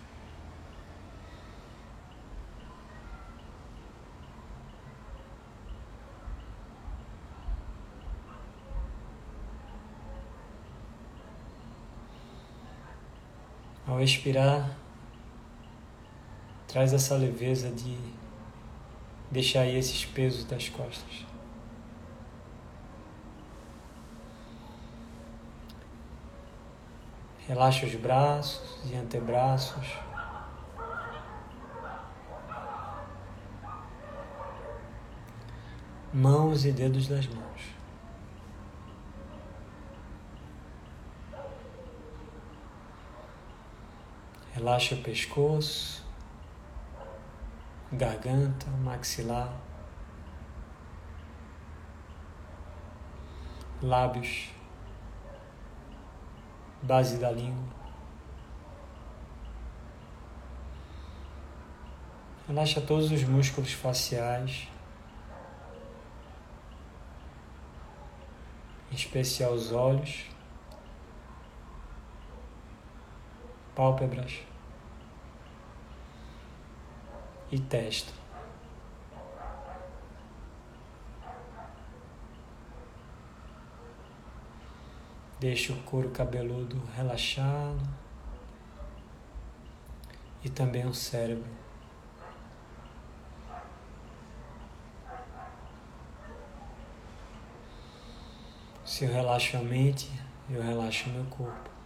Ao 13.87 13.99
expirar, 13.99 14.77
traz 16.67 16.93
essa 16.93 17.15
leveza 17.15 17.71
de 17.71 17.97
deixar 19.31 19.61
aí 19.61 19.77
esses 19.77 20.05
pesos 20.05 20.43
das 20.45 20.69
costas. 20.69 21.25
Relaxa 27.47 27.85
os 27.85 27.95
braços 27.95 28.79
e 28.91 28.95
antebraços. 28.95 29.87
Mãos 36.13 36.65
e 36.65 36.71
dedos 36.71 37.07
das 37.07 37.27
mãos. 37.27 37.49
Relaxa 44.53 44.93
o 44.93 45.01
pescoço, 45.01 46.03
garganta, 47.91 48.69
maxilar, 48.83 49.51
lábios, 53.81 54.51
base 56.83 57.17
da 57.17 57.31
língua. 57.31 57.79
Relaxa 62.47 62.81
todos 62.81 63.11
os 63.11 63.23
músculos 63.23 63.73
faciais, 63.73 64.67
em 68.91 68.95
especial 68.95 69.53
os 69.53 69.71
olhos, 69.71 70.25
pálpebras. 73.75 74.48
E 77.51 77.59
testa. 77.59 78.11
Deixe 85.39 85.71
o 85.71 85.75
couro 85.83 86.09
cabeludo 86.09 86.81
relaxado 86.95 87.79
e 90.43 90.49
também 90.49 90.85
o 90.85 90.93
cérebro. 90.93 91.49
Se 98.83 99.05
eu 99.05 99.13
relaxo 99.13 99.55
a 99.55 99.61
mente, 99.61 100.11
eu 100.49 100.61
relaxo 100.61 101.09
meu 101.09 101.23
corpo. 101.25 101.78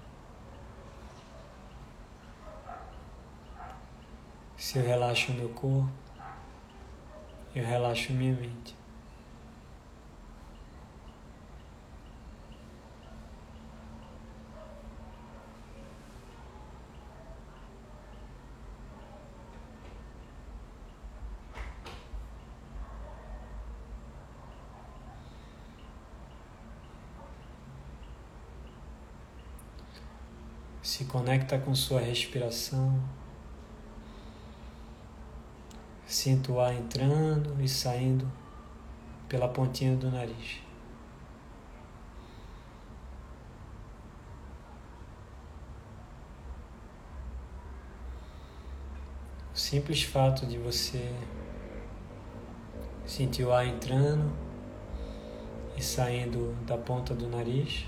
Se 4.64 4.80
eu 4.80 4.86
relaxo 4.86 5.34
meu 5.34 5.50
corpo, 5.50 5.92
eu 7.54 7.66
relaxo 7.66 8.14
minha 8.14 8.34
mente. 8.34 8.74
Se 30.82 31.04
conecta 31.04 31.60
com 31.60 31.76
sua 31.76 32.00
respiração. 32.00 33.23
Sinto 36.24 36.54
o 36.54 36.62
ar 36.62 36.74
entrando 36.74 37.62
e 37.62 37.68
saindo 37.68 38.32
pela 39.28 39.50
pontinha 39.50 39.94
do 39.98 40.10
nariz. 40.10 40.62
O 49.54 49.58
simples 49.58 50.04
fato 50.04 50.46
de 50.46 50.58
você 50.58 51.14
Sentir 53.06 53.44
o 53.44 53.52
ar 53.52 53.68
entrando 53.68 54.32
e 55.76 55.84
saindo 55.84 56.56
da 56.66 56.78
ponta 56.78 57.14
do 57.14 57.28
nariz. 57.28 57.86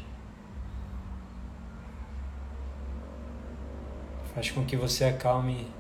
Faz 4.34 4.52
com 4.52 4.66
que 4.66 4.76
você 4.76 5.06
acalme 5.06 5.72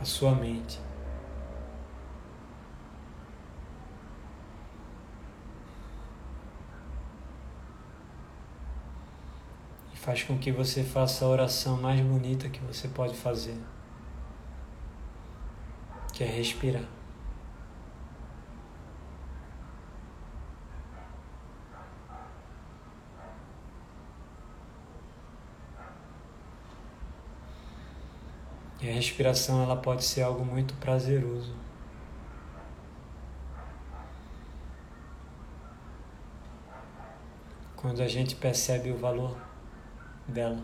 a 0.00 0.04
sua 0.04 0.34
mente. 0.34 0.88
E 9.92 9.96
faz 10.08 10.22
com 10.22 10.38
que 10.38 10.50
você 10.50 10.82
faça 10.82 11.22
a 11.22 11.28
oração 11.28 11.76
mais 11.76 12.00
bonita 12.00 12.48
que 12.48 12.60
você 12.60 12.88
pode 12.88 13.14
fazer, 13.14 13.54
que 16.14 16.24
é 16.24 16.26
respirar. 16.26 16.88
E 28.80 28.88
a 28.88 28.92
respiração 28.94 29.62
ela 29.62 29.76
pode 29.76 30.04
ser 30.04 30.22
algo 30.22 30.42
muito 30.42 30.72
prazeroso. 30.76 31.54
Quando 37.76 38.00
a 38.00 38.08
gente 38.08 38.34
percebe 38.34 38.90
o 38.90 38.96
valor 38.96 39.47
dela. 40.28 40.62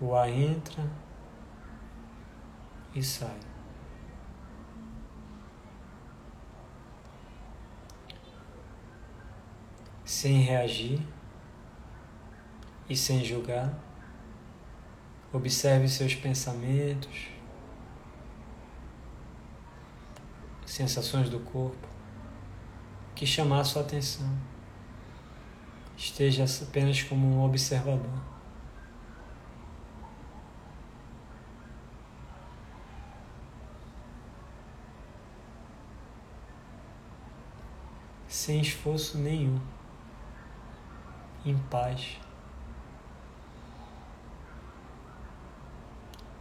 O 0.00 0.14
ar 0.14 0.28
entra 0.28 0.84
e 2.94 3.02
sai. 3.02 3.48
sem 10.18 10.40
reagir 10.40 11.00
e 12.88 12.96
sem 12.96 13.22
julgar. 13.22 13.87
Observe 15.30 15.86
seus 15.88 16.14
pensamentos, 16.14 17.28
sensações 20.64 21.28
do 21.28 21.38
corpo 21.40 21.86
que 23.14 23.26
chamar 23.26 23.64
sua 23.64 23.82
atenção. 23.82 24.26
Esteja 25.96 26.44
apenas 26.62 27.02
como 27.02 27.26
um 27.26 27.44
observador. 27.44 28.22
Sem 38.28 38.60
esforço 38.60 39.18
nenhum 39.18 39.60
em 41.44 41.58
paz. 41.58 42.18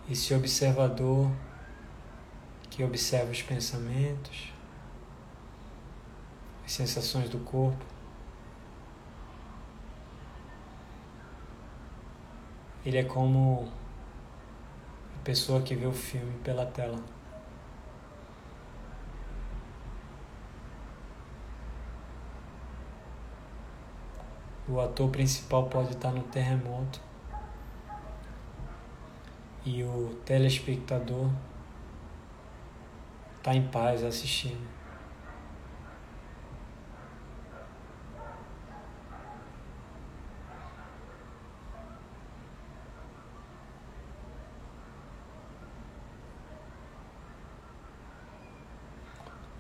Esse 0.10 0.34
observador 0.34 1.30
que 2.70 2.84
observa 2.84 3.32
os 3.32 3.41
pensamentos, 3.41 4.53
as 6.66 6.72
sensações 6.72 7.30
do 7.30 7.39
corpo, 7.39 7.84
ele 12.86 12.97
é 12.97 13.03
como 13.03 13.72
a 15.20 15.24
pessoa 15.26 15.62
que 15.62 15.76
vê 15.76 15.86
o 15.86 15.91
filme 15.91 16.38
pela 16.39 16.66
tela. 16.66 17.03
o 24.70 24.82
ator 24.82 25.10
principal 25.10 25.68
pode 25.70 25.93
estar 25.93 26.12
no 26.12 26.24
terremoto 26.24 26.99
e 29.68 29.84
o 29.84 30.15
telespectador 30.24 31.30
está 33.38 33.53
em 33.53 33.68
paz 33.68 34.01
assistindo. 34.01 34.65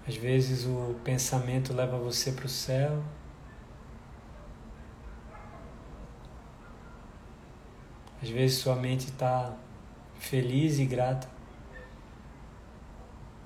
Às 0.07 0.15
vezes 0.15 0.65
o 0.65 0.95
pensamento 1.03 1.73
leva 1.73 1.97
você 1.97 2.31
para 2.31 2.45
o 2.45 2.49
céu, 2.49 3.03
Às 8.21 8.29
vezes 8.29 8.57
sua 8.57 8.75
mente 8.75 9.05
está 9.05 9.55
feliz 10.19 10.79
e 10.79 10.85
grata. 10.85 11.29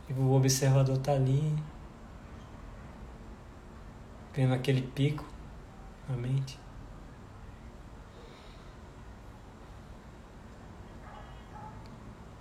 E 0.09 0.13
o 0.13 0.31
observador 0.31 0.97
está 0.97 1.13
ali, 1.13 1.55
vendo 4.33 4.53
aquele 4.53 4.81
pico 4.81 5.25
na 6.09 6.17
mente. 6.17 6.59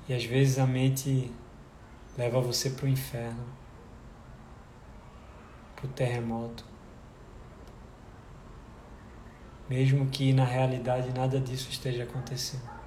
E 0.09 0.15
às 0.15 0.25
vezes 0.25 0.59
a 0.59 0.67
mente 0.67 1.33
leva 2.19 2.41
você 2.41 2.71
para 2.71 2.87
o 2.87 2.89
inferno, 2.89 3.45
para 5.77 5.87
o 5.87 5.89
terremoto 5.89 6.71
mesmo 9.71 10.05
que 10.07 10.33
na 10.33 10.45
realidade 10.45 11.17
nada 11.17 11.39
disso 11.39 11.71
esteja 11.71 12.03
acontecendo. 12.03 12.80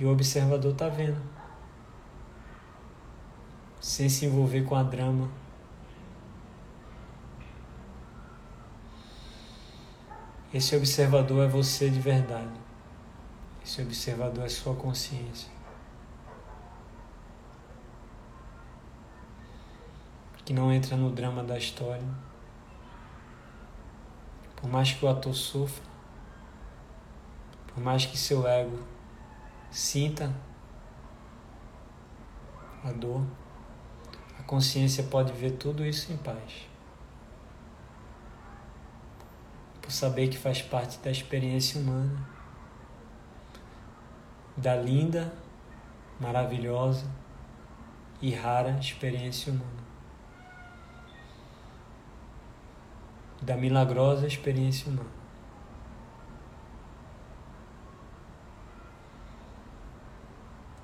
E 0.00 0.04
o 0.04 0.10
observador 0.10 0.72
está 0.72 0.88
vendo, 0.88 1.20
sem 3.78 4.08
se 4.08 4.24
envolver 4.24 4.62
com 4.62 4.74
a 4.74 4.82
drama. 4.82 5.30
Esse 10.54 10.74
observador 10.74 11.44
é 11.44 11.48
você 11.48 11.90
de 11.90 12.00
verdade. 12.00 12.58
Esse 13.62 13.82
observador 13.82 14.46
é 14.46 14.48
sua 14.48 14.74
consciência. 14.74 15.52
Que 20.46 20.54
não 20.54 20.72
entra 20.72 20.96
no 20.96 21.10
drama 21.10 21.44
da 21.44 21.58
história 21.58 22.02
por 24.56 24.68
mais 24.68 24.92
que 24.92 25.04
o 25.04 25.08
ator 25.08 25.34
sofra, 25.34 25.84
por 27.68 27.82
mais 27.82 28.04
que 28.04 28.16
seu 28.16 28.46
ego 28.46 28.78
sinta 29.70 30.34
a 32.84 32.92
dor, 32.92 33.26
a 34.38 34.42
consciência 34.42 35.04
pode 35.04 35.32
ver 35.32 35.52
tudo 35.52 35.84
isso 35.84 36.12
em 36.12 36.16
paz. 36.16 36.68
Por 39.82 39.92
saber 39.92 40.28
que 40.28 40.38
faz 40.38 40.62
parte 40.62 40.98
da 40.98 41.10
experiência 41.10 41.80
humana, 41.80 42.28
da 44.56 44.76
linda, 44.76 45.32
maravilhosa 46.18 47.06
e 48.20 48.34
rara 48.34 48.78
experiência 48.78 49.52
humana. 49.52 49.80
da 53.42 53.56
milagrosa 53.56 54.26
experiência 54.26 54.90
humana. 54.90 55.19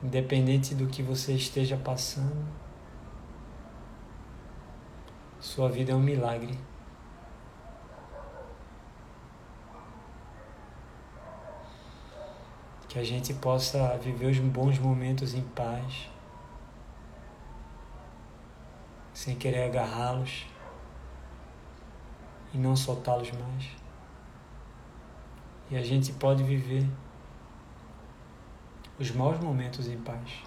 Independente 0.06 0.72
do 0.72 0.86
que 0.86 1.02
você 1.02 1.32
esteja 1.32 1.76
passando, 1.76 2.46
sua 5.40 5.68
vida 5.68 5.90
é 5.90 5.94
um 5.96 6.00
milagre. 6.00 6.56
Que 12.88 13.00
a 13.00 13.02
gente 13.02 13.34
possa 13.34 13.98
viver 13.98 14.26
os 14.26 14.38
bons 14.38 14.78
momentos 14.78 15.34
em 15.34 15.42
paz, 15.42 16.08
sem 19.12 19.34
querer 19.34 19.64
agarrá-los 19.64 20.46
e 22.54 22.58
não 22.58 22.76
soltá-los 22.76 23.32
mais. 23.32 23.70
E 25.68 25.76
a 25.76 25.82
gente 25.82 26.12
pode 26.12 26.44
viver 26.44 26.88
os 28.98 29.10
maus 29.10 29.38
momentos 29.38 29.88
em 29.88 29.98
paz. 29.98 30.42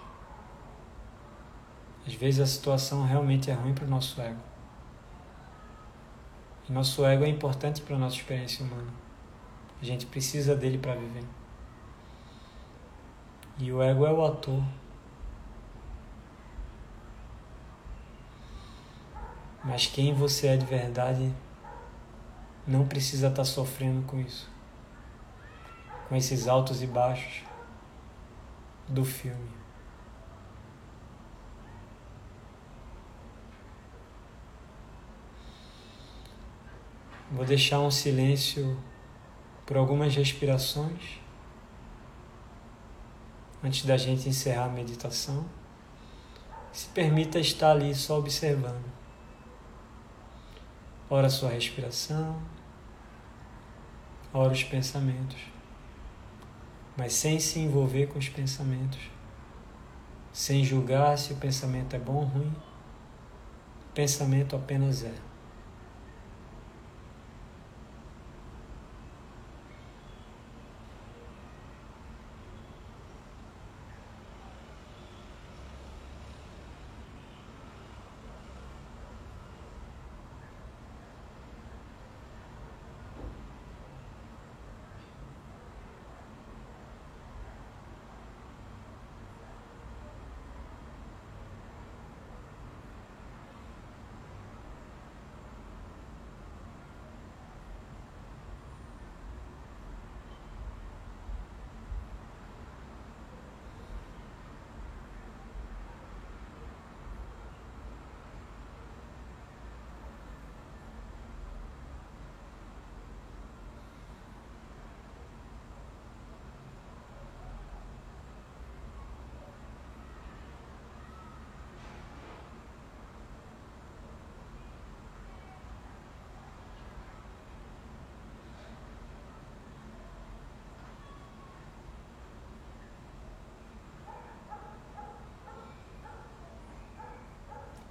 Às 2.06 2.14
vezes 2.14 2.40
a 2.40 2.46
situação 2.46 3.04
realmente 3.04 3.50
é 3.50 3.54
ruim 3.54 3.74
para 3.74 3.84
o 3.84 3.88
nosso 3.88 4.20
ego. 4.20 4.40
Nosso 6.68 7.04
ego 7.04 7.24
é 7.24 7.28
importante 7.28 7.82
para 7.82 7.96
a 7.96 7.98
nossa 7.98 8.16
experiência 8.16 8.64
humana. 8.64 8.92
A 9.80 9.84
gente 9.84 10.06
precisa 10.06 10.54
dele 10.54 10.78
para 10.78 10.94
viver. 10.94 11.24
E 13.58 13.72
o 13.72 13.82
ego 13.82 14.06
é 14.06 14.12
o 14.12 14.24
ator. 14.24 14.62
Mas 19.64 19.86
quem 19.86 20.14
você 20.14 20.48
é 20.48 20.56
de 20.56 20.64
verdade 20.64 21.32
não 22.66 22.86
precisa 22.86 23.28
estar 23.28 23.44
sofrendo 23.44 24.02
com 24.06 24.20
isso. 24.20 24.48
Com 26.08 26.16
esses 26.16 26.48
altos 26.48 26.82
e 26.82 26.86
baixos 26.86 27.49
do 28.90 29.04
filme. 29.04 29.50
Vou 37.30 37.44
deixar 37.44 37.78
um 37.78 37.90
silêncio 37.90 38.76
por 39.64 39.76
algumas 39.76 40.14
respirações 40.16 41.20
antes 43.62 43.84
da 43.86 43.96
gente 43.96 44.28
encerrar 44.28 44.64
a 44.64 44.68
meditação. 44.68 45.48
Se 46.72 46.88
permita 46.88 47.38
estar 47.38 47.70
ali 47.70 47.94
só 47.94 48.18
observando. 48.18 48.84
Ora 51.08 51.28
a 51.28 51.30
sua 51.30 51.50
respiração, 51.50 52.40
ora 54.32 54.52
os 54.52 54.62
pensamentos, 54.62 55.40
mas 56.96 57.12
sem 57.14 57.38
se 57.38 57.58
envolver 57.58 58.06
com 58.06 58.18
os 58.18 58.28
pensamentos, 58.28 59.00
sem 60.32 60.64
julgar 60.64 61.16
se 61.18 61.32
o 61.32 61.36
pensamento 61.36 61.94
é 61.94 61.98
bom 61.98 62.16
ou 62.16 62.24
ruim. 62.24 62.52
O 63.90 63.92
pensamento 63.94 64.54
apenas 64.54 65.04
é. 65.04 65.29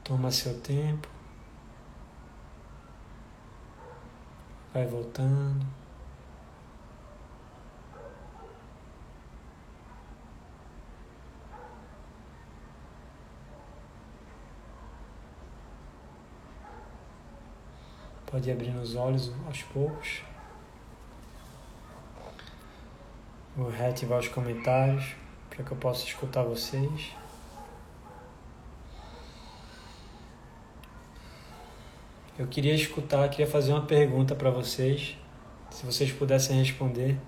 Toma 0.09 0.31
seu 0.31 0.59
tempo. 0.61 1.07
Vai 4.73 4.87
voltando. 4.87 5.63
Pode 18.25 18.51
abrir 18.51 18.75
os 18.77 18.95
olhos 18.95 19.31
aos 19.45 19.61
poucos. 19.61 20.23
Vou 23.55 23.69
reativar 23.69 24.17
os 24.17 24.27
comentários 24.27 25.15
para 25.51 25.63
que 25.63 25.71
eu 25.71 25.77
possa 25.77 26.03
escutar 26.03 26.41
vocês. 26.41 27.15
Eu 32.39 32.47
queria 32.47 32.73
escutar, 32.73 33.27
queria 33.27 33.45
fazer 33.45 33.73
uma 33.73 33.85
pergunta 33.85 34.33
para 34.33 34.49
vocês, 34.49 35.17
se 35.69 35.85
vocês 35.85 36.09
pudessem 36.09 36.57
responder. 36.57 37.19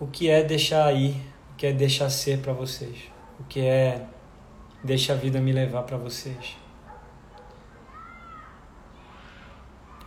O 0.00 0.08
que 0.08 0.28
é 0.28 0.42
deixar 0.42 0.92
ir? 0.92 1.14
O 1.52 1.54
que 1.54 1.64
é 1.64 1.72
deixar 1.72 2.10
ser 2.10 2.40
para 2.40 2.52
vocês? 2.52 3.04
O 3.38 3.44
que 3.44 3.60
é 3.60 4.04
deixa 4.82 5.12
a 5.12 5.16
vida 5.16 5.40
me 5.40 5.52
levar 5.52 5.84
para 5.84 5.96
vocês? 5.96 6.56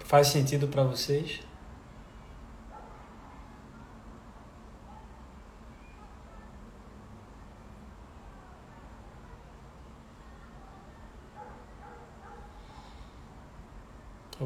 Faz 0.04 0.28
sentido 0.28 0.68
para 0.68 0.84
vocês? 0.84 1.40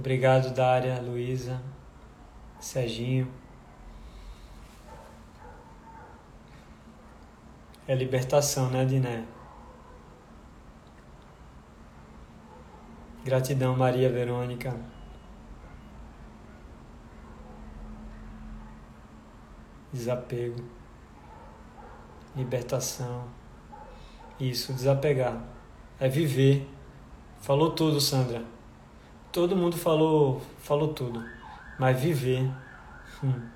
Obrigado, 0.01 0.51
Dária, 0.51 0.99
Luísa, 0.99 1.61
Serginho. 2.59 3.31
É 7.87 7.93
libertação, 7.93 8.71
né, 8.71 8.83
Diné? 8.83 9.23
Gratidão, 13.23 13.77
Maria 13.77 14.11
Verônica. 14.11 14.75
Desapego. 19.93 20.63
Libertação. 22.35 23.25
Isso, 24.39 24.73
desapegar. 24.73 25.43
É 25.99 26.09
viver. 26.09 26.67
Falou 27.39 27.69
tudo, 27.69 28.01
Sandra. 28.01 28.43
Todo 29.31 29.55
mundo 29.55 29.77
falou, 29.77 30.41
falou 30.59 30.93
tudo, 30.93 31.23
mas 31.79 31.97
viver. 31.97 32.51
Hum. 33.23 33.47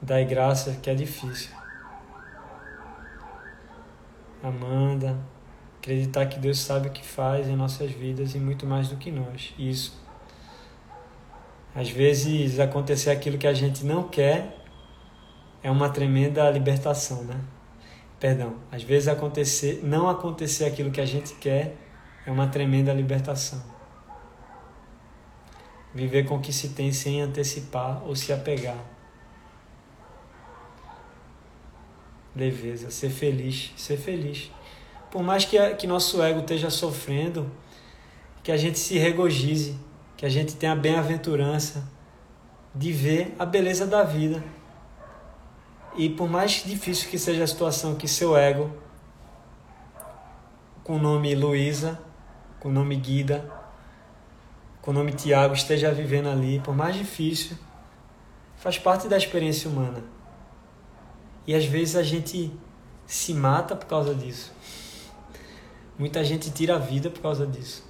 Dai 0.00 0.24
graça 0.24 0.76
que 0.76 0.88
é 0.88 0.94
difícil. 0.94 1.50
Amanda, 4.42 5.18
acreditar 5.78 6.24
que 6.24 6.38
Deus 6.38 6.58
sabe 6.60 6.88
o 6.88 6.90
que 6.90 7.04
faz 7.04 7.48
em 7.48 7.56
nossas 7.56 7.90
vidas 7.90 8.34
e 8.34 8.38
muito 8.38 8.64
mais 8.66 8.88
do 8.88 8.96
que 8.96 9.10
nós. 9.10 9.52
Isso 9.58 10.05
às 11.76 11.90
vezes 11.90 12.58
acontecer 12.58 13.10
aquilo 13.10 13.36
que 13.36 13.46
a 13.46 13.52
gente 13.52 13.84
não 13.84 14.04
quer 14.08 14.56
é 15.62 15.70
uma 15.70 15.90
tremenda 15.90 16.50
libertação, 16.50 17.22
né? 17.24 17.38
Perdão, 18.18 18.56
às 18.72 18.82
vezes 18.82 19.08
acontecer, 19.08 19.80
não 19.84 20.08
acontecer 20.08 20.64
aquilo 20.64 20.90
que 20.90 21.02
a 21.02 21.04
gente 21.04 21.34
quer 21.34 21.76
é 22.24 22.30
uma 22.30 22.46
tremenda 22.46 22.94
libertação. 22.94 23.62
Viver 25.94 26.24
com 26.24 26.36
o 26.36 26.40
que 26.40 26.50
se 26.50 26.70
tem 26.70 26.90
sem 26.92 27.20
antecipar 27.20 28.02
ou 28.06 28.16
se 28.16 28.32
apegar. 28.32 28.82
Leveza, 32.34 32.90
ser 32.90 33.10
feliz, 33.10 33.74
ser 33.76 33.98
feliz. 33.98 34.50
Por 35.10 35.22
mais 35.22 35.44
que, 35.44 35.58
que 35.74 35.86
nosso 35.86 36.22
ego 36.22 36.40
esteja 36.40 36.70
sofrendo, 36.70 37.50
que 38.42 38.50
a 38.50 38.56
gente 38.56 38.78
se 38.78 38.96
regozije 38.96 39.78
que 40.16 40.24
a 40.24 40.28
gente 40.28 40.56
tenha 40.56 40.72
a 40.72 40.76
bem-aventurança 40.76 41.84
de 42.74 42.92
ver 42.92 43.34
a 43.38 43.44
beleza 43.44 43.86
da 43.86 44.02
vida. 44.02 44.42
E 45.96 46.08
por 46.08 46.28
mais 46.28 46.62
difícil 46.64 47.10
que 47.10 47.18
seja 47.18 47.44
a 47.44 47.46
situação 47.46 47.94
que 47.94 48.06
seu 48.06 48.36
ego, 48.36 48.70
com 50.84 50.96
o 50.96 50.98
nome 50.98 51.34
Luísa, 51.34 51.98
com 52.60 52.68
o 52.68 52.72
nome 52.72 52.96
Guida, 52.96 53.50
com 54.82 54.90
o 54.90 54.94
nome 54.94 55.12
Tiago 55.12 55.54
esteja 55.54 55.92
vivendo 55.92 56.28
ali, 56.28 56.60
por 56.60 56.74
mais 56.74 56.94
difícil, 56.96 57.56
faz 58.56 58.78
parte 58.78 59.08
da 59.08 59.16
experiência 59.16 59.70
humana. 59.70 60.02
E 61.46 61.54
às 61.54 61.64
vezes 61.64 61.96
a 61.96 62.02
gente 62.02 62.52
se 63.06 63.32
mata 63.32 63.76
por 63.76 63.86
causa 63.86 64.14
disso. 64.14 64.52
Muita 65.98 66.22
gente 66.24 66.50
tira 66.50 66.76
a 66.76 66.78
vida 66.78 67.08
por 67.08 67.22
causa 67.22 67.46
disso. 67.46 67.85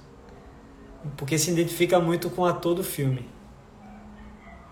Porque 1.15 1.37
se 1.37 1.51
identifica 1.51 1.99
muito 1.99 2.29
com 2.29 2.41
o 2.41 2.45
ator 2.45 2.75
do 2.75 2.83
filme. 2.83 3.27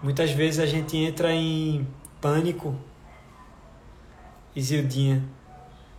Muitas 0.02 0.32
vezes 0.32 0.60
a 0.60 0.66
gente 0.66 0.98
entra 0.98 1.32
em 1.32 1.88
pânico. 2.20 2.76
Isildinha, 4.56 5.24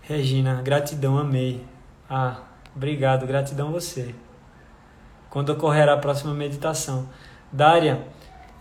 Regina, 0.03 0.62
gratidão, 0.62 1.18
amei. 1.18 1.64
Ah, 2.09 2.41
obrigado, 2.74 3.26
gratidão 3.26 3.72
você 3.72 4.14
quando 5.37 5.51
ocorrerá 5.51 5.93
a 5.93 5.99
próxima 5.99 6.32
meditação. 6.32 7.09
Dária, 7.53 8.07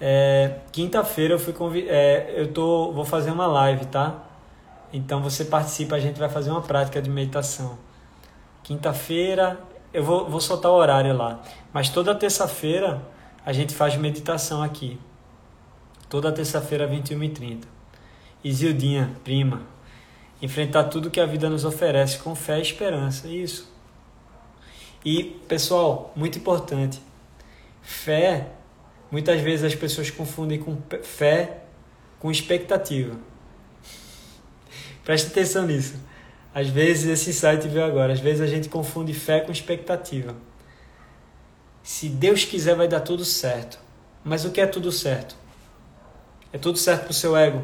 é, 0.01 0.59
quinta-feira 0.73 1.33
eu 1.33 1.39
fui 1.39 1.53
convid... 1.53 1.87
É, 1.87 2.33
eu 2.35 2.51
tô, 2.51 2.91
vou 2.91 3.05
fazer 3.05 3.31
uma 3.31 3.47
live, 3.47 3.85
tá? 3.85 4.23
Então 4.91 5.21
você 5.21 5.45
participa, 5.45 5.95
a 5.95 5.99
gente 5.99 6.19
vai 6.19 6.27
fazer 6.27 6.51
uma 6.51 6.61
prática 6.61 7.01
de 7.01 7.09
meditação. 7.09 7.77
Quinta-feira, 8.61 9.57
eu 9.95 10.03
vou, 10.03 10.29
vou 10.29 10.41
soltar 10.41 10.71
o 10.71 10.75
horário 10.75 11.15
lá. 11.15 11.41
Mas 11.73 11.89
toda 11.89 12.13
terça-feira 12.13 13.01
a 13.45 13.53
gente 13.53 13.73
faz 13.73 13.95
meditação 13.95 14.61
aqui. 14.61 14.99
Toda 16.09 16.31
terça-feira, 16.31 16.87
21h30. 16.87 17.63
Isildinha, 18.43 19.11
prima. 19.23 19.61
Enfrentar 20.41 20.85
tudo 20.85 21.09
que 21.09 21.19
a 21.19 21.25
vida 21.25 21.49
nos 21.49 21.63
oferece 21.63 22.19
com 22.19 22.35
fé 22.35 22.59
e 22.59 22.61
esperança. 22.61 23.27
Isso. 23.27 23.73
E, 25.03 25.23
pessoal, 25.47 26.11
muito 26.15 26.37
importante, 26.39 26.99
fé, 27.81 28.47
muitas 29.11 29.39
vezes 29.39 29.63
as 29.63 29.75
pessoas 29.75 30.09
confundem 30.09 30.59
com 30.59 30.77
fé 31.03 31.61
com 32.19 32.31
expectativa. 32.31 33.15
Preste 35.03 35.27
atenção 35.27 35.67
nisso. 35.67 35.95
Às 36.55 36.69
vezes 36.69 37.05
esse 37.05 37.33
site 37.33 37.67
veio 37.67 37.83
agora, 37.83 38.13
às 38.13 38.21
vezes 38.21 38.39
a 38.39 38.47
gente 38.47 38.69
confunde 38.69 39.13
fé 39.13 39.41
com 39.41 39.51
expectativa. 39.51 40.33
Se 41.83 42.07
Deus 42.07 42.45
quiser 42.45 42.77
vai 42.77 42.87
dar 42.87 43.01
tudo 43.01 43.25
certo. 43.25 43.77
Mas 44.23 44.45
o 44.45 44.51
que 44.51 44.61
é 44.61 44.65
tudo 44.65 44.89
certo? 44.89 45.35
É 46.53 46.57
tudo 46.57 46.77
certo 46.77 47.01
para 47.01 47.11
o 47.11 47.13
seu 47.13 47.35
ego. 47.35 47.61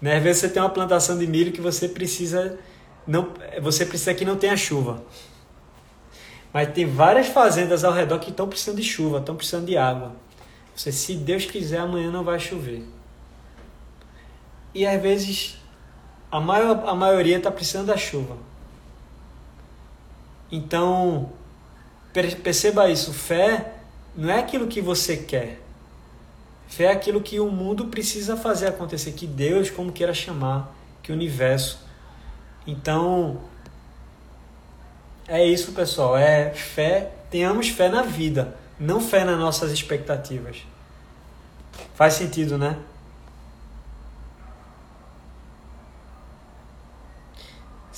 Né? 0.00 0.16
Às 0.16 0.22
vezes 0.22 0.42
você 0.42 0.48
tem 0.48 0.62
uma 0.62 0.70
plantação 0.70 1.18
de 1.18 1.26
milho 1.26 1.50
que 1.50 1.60
você 1.60 1.88
precisa 1.88 2.56
não, 3.04 3.32
você 3.60 3.84
precisa 3.84 4.14
que 4.14 4.24
não 4.24 4.36
tenha 4.36 4.56
chuva. 4.56 5.02
Mas 6.52 6.72
tem 6.72 6.86
várias 6.86 7.26
fazendas 7.26 7.82
ao 7.82 7.92
redor 7.92 8.20
que 8.20 8.30
estão 8.30 8.48
precisando 8.48 8.76
de 8.76 8.84
chuva, 8.84 9.18
estão 9.18 9.34
precisando 9.34 9.66
de 9.66 9.76
água. 9.76 10.14
Você, 10.76 10.92
se 10.92 11.14
Deus 11.14 11.46
quiser, 11.46 11.78
amanhã 11.78 12.12
não 12.12 12.22
vai 12.22 12.38
chover. 12.38 12.84
E 14.72 14.86
às 14.86 15.02
vezes 15.02 15.58
a, 16.32 16.40
maior, 16.40 16.82
a 16.88 16.94
maioria 16.94 17.36
está 17.36 17.50
precisando 17.50 17.88
da 17.88 17.96
chuva. 17.96 18.38
Então, 20.50 21.30
perceba 22.42 22.88
isso: 22.88 23.12
fé 23.12 23.74
não 24.16 24.30
é 24.30 24.38
aquilo 24.38 24.66
que 24.66 24.80
você 24.80 25.18
quer. 25.18 25.60
Fé 26.66 26.84
é 26.84 26.92
aquilo 26.92 27.20
que 27.20 27.38
o 27.38 27.50
mundo 27.50 27.88
precisa 27.88 28.34
fazer 28.34 28.68
acontecer, 28.68 29.12
que 29.12 29.26
Deus, 29.26 29.68
como 29.68 29.92
queira 29.92 30.14
chamar, 30.14 30.74
que 31.02 31.12
o 31.12 31.14
universo. 31.14 31.78
Então, 32.66 33.42
é 35.28 35.44
isso, 35.44 35.72
pessoal. 35.72 36.16
É 36.16 36.50
fé. 36.54 37.12
Tenhamos 37.30 37.68
fé 37.68 37.88
na 37.88 38.02
vida, 38.02 38.56
não 38.78 39.00
fé 39.00 39.24
nas 39.24 39.38
nossas 39.38 39.70
expectativas. 39.70 40.66
Faz 41.94 42.14
sentido, 42.14 42.56
né? 42.56 42.78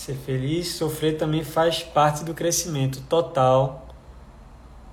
Ser 0.05 0.17
feliz, 0.17 0.75
sofrer 0.75 1.17
também 1.17 1.43
faz 1.43 1.83
parte 1.83 2.25
do 2.25 2.35
crescimento 2.35 3.01
total. 3.09 3.89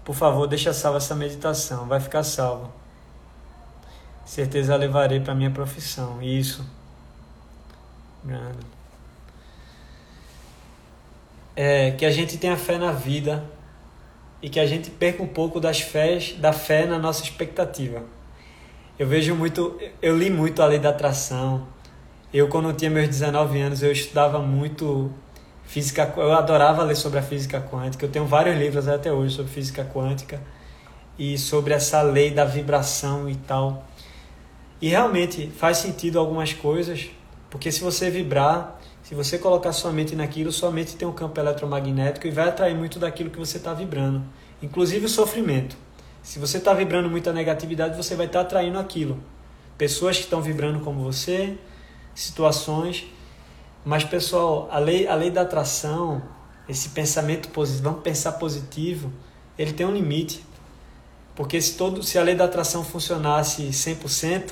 Por 0.05 0.15
favor, 0.15 0.47
deixa 0.47 0.71
salva 0.71 0.99
essa 0.99 1.13
meditação. 1.13 1.85
Vai 1.85 1.99
ficar 1.99 2.23
salva. 2.23 2.71
Certeza 4.25 4.73
levarei 4.77 5.19
para 5.19 5.35
minha 5.35 5.51
profissão. 5.51 6.21
Isso. 6.21 6.65
É, 11.57 11.91
que 11.91 12.05
a 12.05 12.11
gente 12.11 12.37
tenha 12.37 12.55
fé 12.55 12.77
na 12.77 12.93
vida 12.93 13.43
e 14.41 14.49
que 14.49 14.61
a 14.61 14.65
gente 14.65 14.89
perca 14.89 15.21
um 15.21 15.27
pouco 15.27 15.59
das 15.59 15.81
fés, 15.81 16.37
da 16.37 16.53
fé 16.53 16.85
na 16.85 16.97
nossa 16.97 17.21
expectativa. 17.21 18.01
Eu 18.97 19.07
vejo 19.07 19.35
muito, 19.35 19.77
eu 20.01 20.17
li 20.17 20.29
muito 20.29 20.61
a 20.61 20.67
lei 20.67 20.79
da 20.79 20.87
atração. 20.87 21.67
Eu 22.33 22.47
quando 22.47 22.69
eu 22.69 22.73
tinha 22.73 22.89
meus 22.89 23.09
19 23.09 23.59
anos, 23.59 23.83
eu 23.83 23.91
estudava 23.91 24.39
muito 24.39 25.11
física, 25.65 26.13
eu 26.15 26.31
adorava 26.31 26.81
ler 26.81 26.95
sobre 26.95 27.19
a 27.19 27.21
física 27.21 27.59
quântica. 27.59 28.05
Eu 28.05 28.09
tenho 28.09 28.25
vários 28.25 28.57
livros 28.57 28.87
até 28.87 29.11
hoje 29.11 29.35
sobre 29.35 29.51
física 29.51 29.83
quântica 29.83 30.41
e 31.19 31.37
sobre 31.37 31.73
essa 31.73 32.01
lei 32.01 32.31
da 32.31 32.45
vibração 32.45 33.29
e 33.29 33.35
tal. 33.35 33.85
E 34.81 34.87
realmente 34.87 35.51
faz 35.57 35.79
sentido 35.79 36.19
algumas 36.19 36.53
coisas, 36.53 37.09
porque 37.49 37.69
se 37.69 37.81
você 37.81 38.09
vibrar, 38.09 38.79
se 39.03 39.13
você 39.13 39.37
colocar 39.37 39.73
sua 39.73 39.91
mente 39.91 40.15
naquilo, 40.15 40.53
sua 40.53 40.71
mente 40.71 40.95
tem 40.95 41.05
um 41.05 41.11
campo 41.11 41.37
eletromagnético 41.37 42.27
e 42.27 42.31
vai 42.31 42.47
atrair 42.47 42.75
muito 42.75 42.97
daquilo 42.97 43.29
que 43.29 43.37
você 43.37 43.57
está 43.57 43.73
vibrando, 43.73 44.23
inclusive 44.63 45.05
o 45.05 45.09
sofrimento. 45.09 45.75
Se 46.23 46.39
você 46.39 46.59
está 46.59 46.73
vibrando 46.73 47.09
muita 47.09 47.33
negatividade, 47.33 47.97
você 47.97 48.15
vai 48.15 48.27
estar 48.27 48.39
tá 48.39 48.45
atraindo 48.45 48.79
aquilo. 48.79 49.19
Pessoas 49.77 50.15
que 50.15 50.23
estão 50.23 50.41
vibrando 50.41 50.79
como 50.79 51.03
você, 51.03 51.57
situações. 52.13 53.05
Mas, 53.83 54.03
pessoal, 54.03 54.67
a 54.71 54.77
lei, 54.77 55.07
a 55.07 55.15
lei 55.15 55.31
da 55.31 55.41
atração, 55.41 56.21
esse 56.67 56.89
pensamento 56.89 57.49
positivo, 57.49 57.83
vamos 57.83 58.01
pensar 58.01 58.33
positivo, 58.33 59.11
ele 59.57 59.73
tem 59.73 59.85
um 59.85 59.91
limite. 59.91 60.45
Porque 61.35 61.59
se, 61.61 61.77
todo, 61.77 62.03
se 62.03 62.17
a 62.17 62.23
lei 62.23 62.35
da 62.35 62.45
atração 62.45 62.83
funcionasse 62.83 63.63
100%, 63.63 64.51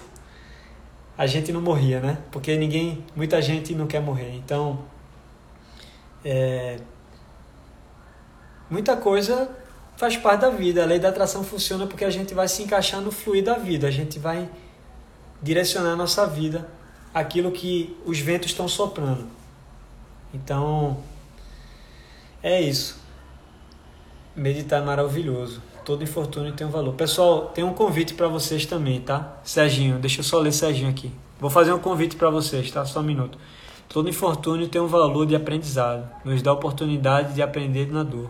a 1.18 1.28
gente 1.28 1.52
não 1.52 1.62
morria, 1.62 2.00
né? 2.00 2.18
Porque 2.32 2.56
ninguém, 2.56 3.04
muita 3.16 3.42
gente 3.42 3.76
não 3.76 3.86
quer 3.86 4.02
morrer. 4.02 4.34
Então, 4.36 4.80
é, 6.24 6.80
muita 8.70 8.96
coisa 8.96 9.50
faz 9.98 10.16
parte 10.16 10.42
da 10.42 10.50
vida. 10.50 10.82
A 10.82 10.86
lei 10.86 10.98
da 10.98 11.10
atração 11.10 11.44
funciona 11.44 11.86
porque 11.86 12.06
a 12.06 12.10
gente 12.10 12.34
vai 12.34 12.48
se 12.48 12.64
encaixar 12.64 13.02
no 13.02 13.12
fluir 13.12 13.44
da 13.44 13.56
vida. 13.56 13.88
A 13.88 13.92
gente 13.92 14.18
vai 14.18 14.50
direcionar 15.42 15.92
a 15.92 15.96
nossa 15.96 16.26
vida 16.26 16.79
aquilo 17.14 17.52
que 17.52 17.96
os 18.06 18.20
ventos 18.20 18.52
estão 18.52 18.68
soprando. 18.68 19.26
Então, 20.34 20.98
é 22.42 22.62
isso. 22.62 23.00
Meditar 24.36 24.82
é 24.82 24.86
maravilhoso. 24.86 25.62
Todo 25.84 26.04
infortúnio 26.04 26.54
tem 26.54 26.68
um 26.68 26.70
valor. 26.70 26.94
Pessoal, 26.94 27.48
tem 27.48 27.64
um 27.64 27.74
convite 27.74 28.14
para 28.14 28.28
vocês 28.28 28.66
também, 28.66 29.02
tá? 29.02 29.40
Serginho, 29.44 29.98
deixa 29.98 30.20
eu 30.20 30.24
só 30.24 30.40
ler 30.40 30.52
Serginho 30.52 30.90
aqui. 30.90 31.12
Vou 31.40 31.50
fazer 31.50 31.74
um 31.74 31.80
convite 31.80 32.16
para 32.16 32.30
vocês, 32.30 32.70
tá? 32.70 32.86
Só 32.86 33.00
um 33.00 33.04
minuto. 33.04 33.38
Todo 33.88 34.08
infortúnio 34.08 34.68
tem 34.68 34.80
um 34.80 34.88
valor 34.88 35.26
de 35.26 35.36
aprendizado. 35.36 36.08
Nos 36.24 36.44
dá 36.44 36.52
a 36.52 36.54
oportunidade 36.54 37.34
de 37.34 37.42
aprender 37.42 37.92
na 37.92 38.04
dor. 38.04 38.30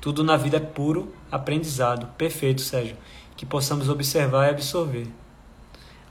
Tudo 0.00 0.24
na 0.24 0.36
vida 0.36 0.56
é 0.56 0.60
puro 0.60 1.12
aprendizado. 1.30 2.08
Perfeito, 2.18 2.60
Sérgio. 2.60 2.96
Que 3.36 3.46
possamos 3.46 3.88
observar 3.88 4.48
e 4.48 4.50
absorver. 4.50 5.06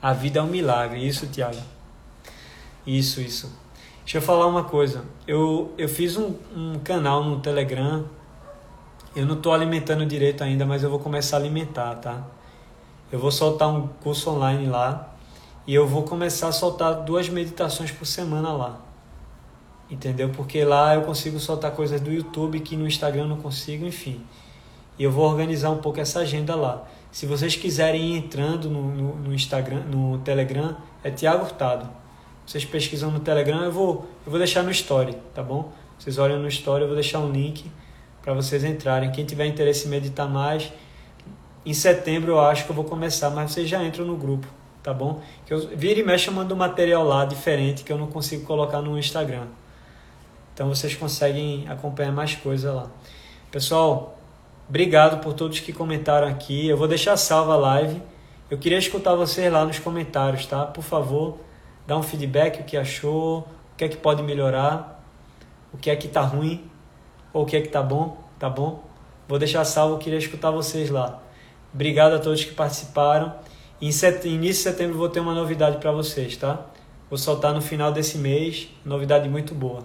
A 0.00 0.14
vida 0.14 0.38
é 0.38 0.42
um 0.42 0.46
milagre. 0.46 1.06
Isso, 1.06 1.26
Tiago. 1.26 1.75
Isso, 2.86 3.20
isso. 3.20 3.52
Deixa 4.04 4.18
eu 4.18 4.22
falar 4.22 4.46
uma 4.46 4.64
coisa. 4.64 5.04
Eu, 5.26 5.72
eu 5.76 5.88
fiz 5.88 6.16
um, 6.16 6.34
um 6.54 6.78
canal 6.78 7.24
no 7.24 7.40
Telegram 7.40 8.04
eu 9.16 9.24
não 9.24 9.34
estou 9.34 9.54
alimentando 9.54 10.04
direito 10.04 10.44
ainda, 10.44 10.66
mas 10.66 10.82
eu 10.82 10.90
vou 10.90 10.98
começar 10.98 11.38
a 11.38 11.40
alimentar, 11.40 11.94
tá? 11.94 12.22
Eu 13.10 13.18
vou 13.18 13.30
soltar 13.30 13.66
um 13.66 13.88
curso 14.02 14.28
online 14.28 14.66
lá 14.66 15.14
e 15.66 15.74
eu 15.74 15.86
vou 15.86 16.02
começar 16.02 16.48
a 16.48 16.52
soltar 16.52 17.02
duas 17.02 17.26
meditações 17.26 17.90
por 17.90 18.04
semana 18.04 18.52
lá. 18.52 18.78
Entendeu? 19.90 20.28
Porque 20.28 20.62
lá 20.66 20.96
eu 20.96 21.00
consigo 21.00 21.40
soltar 21.40 21.70
coisas 21.70 21.98
do 21.98 22.12
YouTube 22.12 22.60
que 22.60 22.76
no 22.76 22.86
Instagram 22.86 23.22
eu 23.22 23.28
não 23.28 23.38
consigo, 23.38 23.86
enfim. 23.86 24.20
E 24.98 25.04
eu 25.04 25.10
vou 25.10 25.24
organizar 25.24 25.70
um 25.70 25.78
pouco 25.78 25.98
essa 25.98 26.20
agenda 26.20 26.54
lá. 26.54 26.86
Se 27.10 27.24
vocês 27.24 27.56
quiserem 27.56 28.12
ir 28.12 28.18
entrando 28.18 28.68
no, 28.68 28.82
no, 28.82 29.16
no 29.16 29.34
Instagram, 29.34 29.80
no 29.84 30.18
Telegram, 30.18 30.76
é 31.02 31.10
Tiago 31.10 31.44
Hurtado. 31.44 31.88
Vocês 32.46 32.64
pesquisam 32.64 33.10
no 33.10 33.20
Telegram, 33.20 33.64
eu 33.64 33.72
vou, 33.72 34.06
eu 34.24 34.30
vou 34.30 34.38
deixar 34.38 34.62
no 34.62 34.70
Story, 34.70 35.16
tá 35.34 35.42
bom? 35.42 35.72
Vocês 35.98 36.18
olham 36.18 36.38
no 36.38 36.48
Story, 36.48 36.82
eu 36.82 36.86
vou 36.86 36.94
deixar 36.94 37.18
um 37.18 37.30
link 37.30 37.70
para 38.22 38.32
vocês 38.32 38.62
entrarem. 38.62 39.10
Quem 39.10 39.24
tiver 39.24 39.46
interesse 39.46 39.86
em 39.86 39.90
meditar 39.90 40.28
mais, 40.28 40.72
em 41.64 41.74
setembro 41.74 42.32
eu 42.32 42.40
acho 42.40 42.64
que 42.64 42.70
eu 42.70 42.76
vou 42.76 42.84
começar, 42.84 43.30
mas 43.30 43.50
vocês 43.50 43.68
já 43.68 43.82
entram 43.82 44.04
no 44.04 44.16
grupo, 44.16 44.46
tá 44.82 44.94
bom? 44.94 45.20
Que 45.44 45.52
eu 45.52 45.68
vira 45.76 45.98
e 45.98 46.04
mexe 46.04 46.28
eu 46.28 46.34
mando 46.34 46.54
material 46.54 47.04
lá 47.04 47.24
diferente 47.24 47.82
que 47.82 47.92
eu 47.92 47.98
não 47.98 48.06
consigo 48.06 48.46
colocar 48.46 48.80
no 48.80 48.96
Instagram. 48.96 49.46
Então 50.54 50.68
vocês 50.68 50.94
conseguem 50.94 51.68
acompanhar 51.68 52.12
mais 52.12 52.34
coisas 52.34 52.72
lá. 52.72 52.90
Pessoal, 53.50 54.16
Obrigado 54.68 55.20
por 55.20 55.32
todos 55.32 55.60
que 55.60 55.72
comentaram 55.72 56.26
aqui. 56.26 56.66
Eu 56.66 56.76
vou 56.76 56.88
deixar 56.88 57.16
salva 57.16 57.54
a 57.54 57.56
live. 57.56 58.02
Eu 58.50 58.58
queria 58.58 58.78
escutar 58.78 59.14
vocês 59.14 59.52
lá 59.52 59.64
nos 59.64 59.78
comentários, 59.78 60.44
tá? 60.46 60.64
Por 60.64 60.82
favor, 60.82 61.38
dá 61.86 61.96
um 61.96 62.02
feedback, 62.02 62.60
o 62.60 62.64
que 62.64 62.76
achou, 62.76 63.40
o 63.40 63.76
que 63.76 63.84
é 63.84 63.88
que 63.88 63.96
pode 63.96 64.22
melhorar, 64.22 65.04
o 65.72 65.78
que 65.78 65.90
é 65.90 65.96
que 65.96 66.08
tá 66.08 66.20
ruim, 66.20 66.68
ou 67.32 67.44
o 67.44 67.46
que 67.46 67.56
é 67.56 67.60
que 67.60 67.68
tá 67.68 67.82
bom, 67.82 68.16
tá 68.38 68.48
bom? 68.48 68.82
Vou 69.28 69.38
deixar 69.38 69.64
salvo, 69.64 69.98
queria 69.98 70.18
escutar 70.18 70.50
vocês 70.50 70.90
lá. 70.90 71.20
Obrigado 71.74 72.14
a 72.14 72.18
todos 72.18 72.44
que 72.44 72.54
participaram. 72.54 73.34
Em 73.80 73.92
set... 73.92 74.26
início 74.26 74.64
de 74.64 74.70
setembro 74.70 74.96
vou 74.96 75.08
ter 75.08 75.20
uma 75.20 75.34
novidade 75.34 75.78
para 75.78 75.92
vocês, 75.92 76.36
tá? 76.36 76.64
Vou 77.10 77.18
soltar 77.18 77.52
no 77.52 77.60
final 77.60 77.92
desse 77.92 78.18
mês, 78.18 78.68
novidade 78.84 79.28
muito 79.28 79.54
boa. 79.54 79.84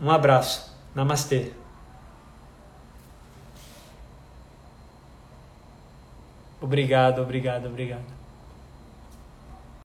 Um 0.00 0.10
abraço. 0.10 0.74
Namastê. 0.94 1.52
Obrigado, 6.60 7.20
obrigado, 7.20 7.66
obrigado. 7.66 8.15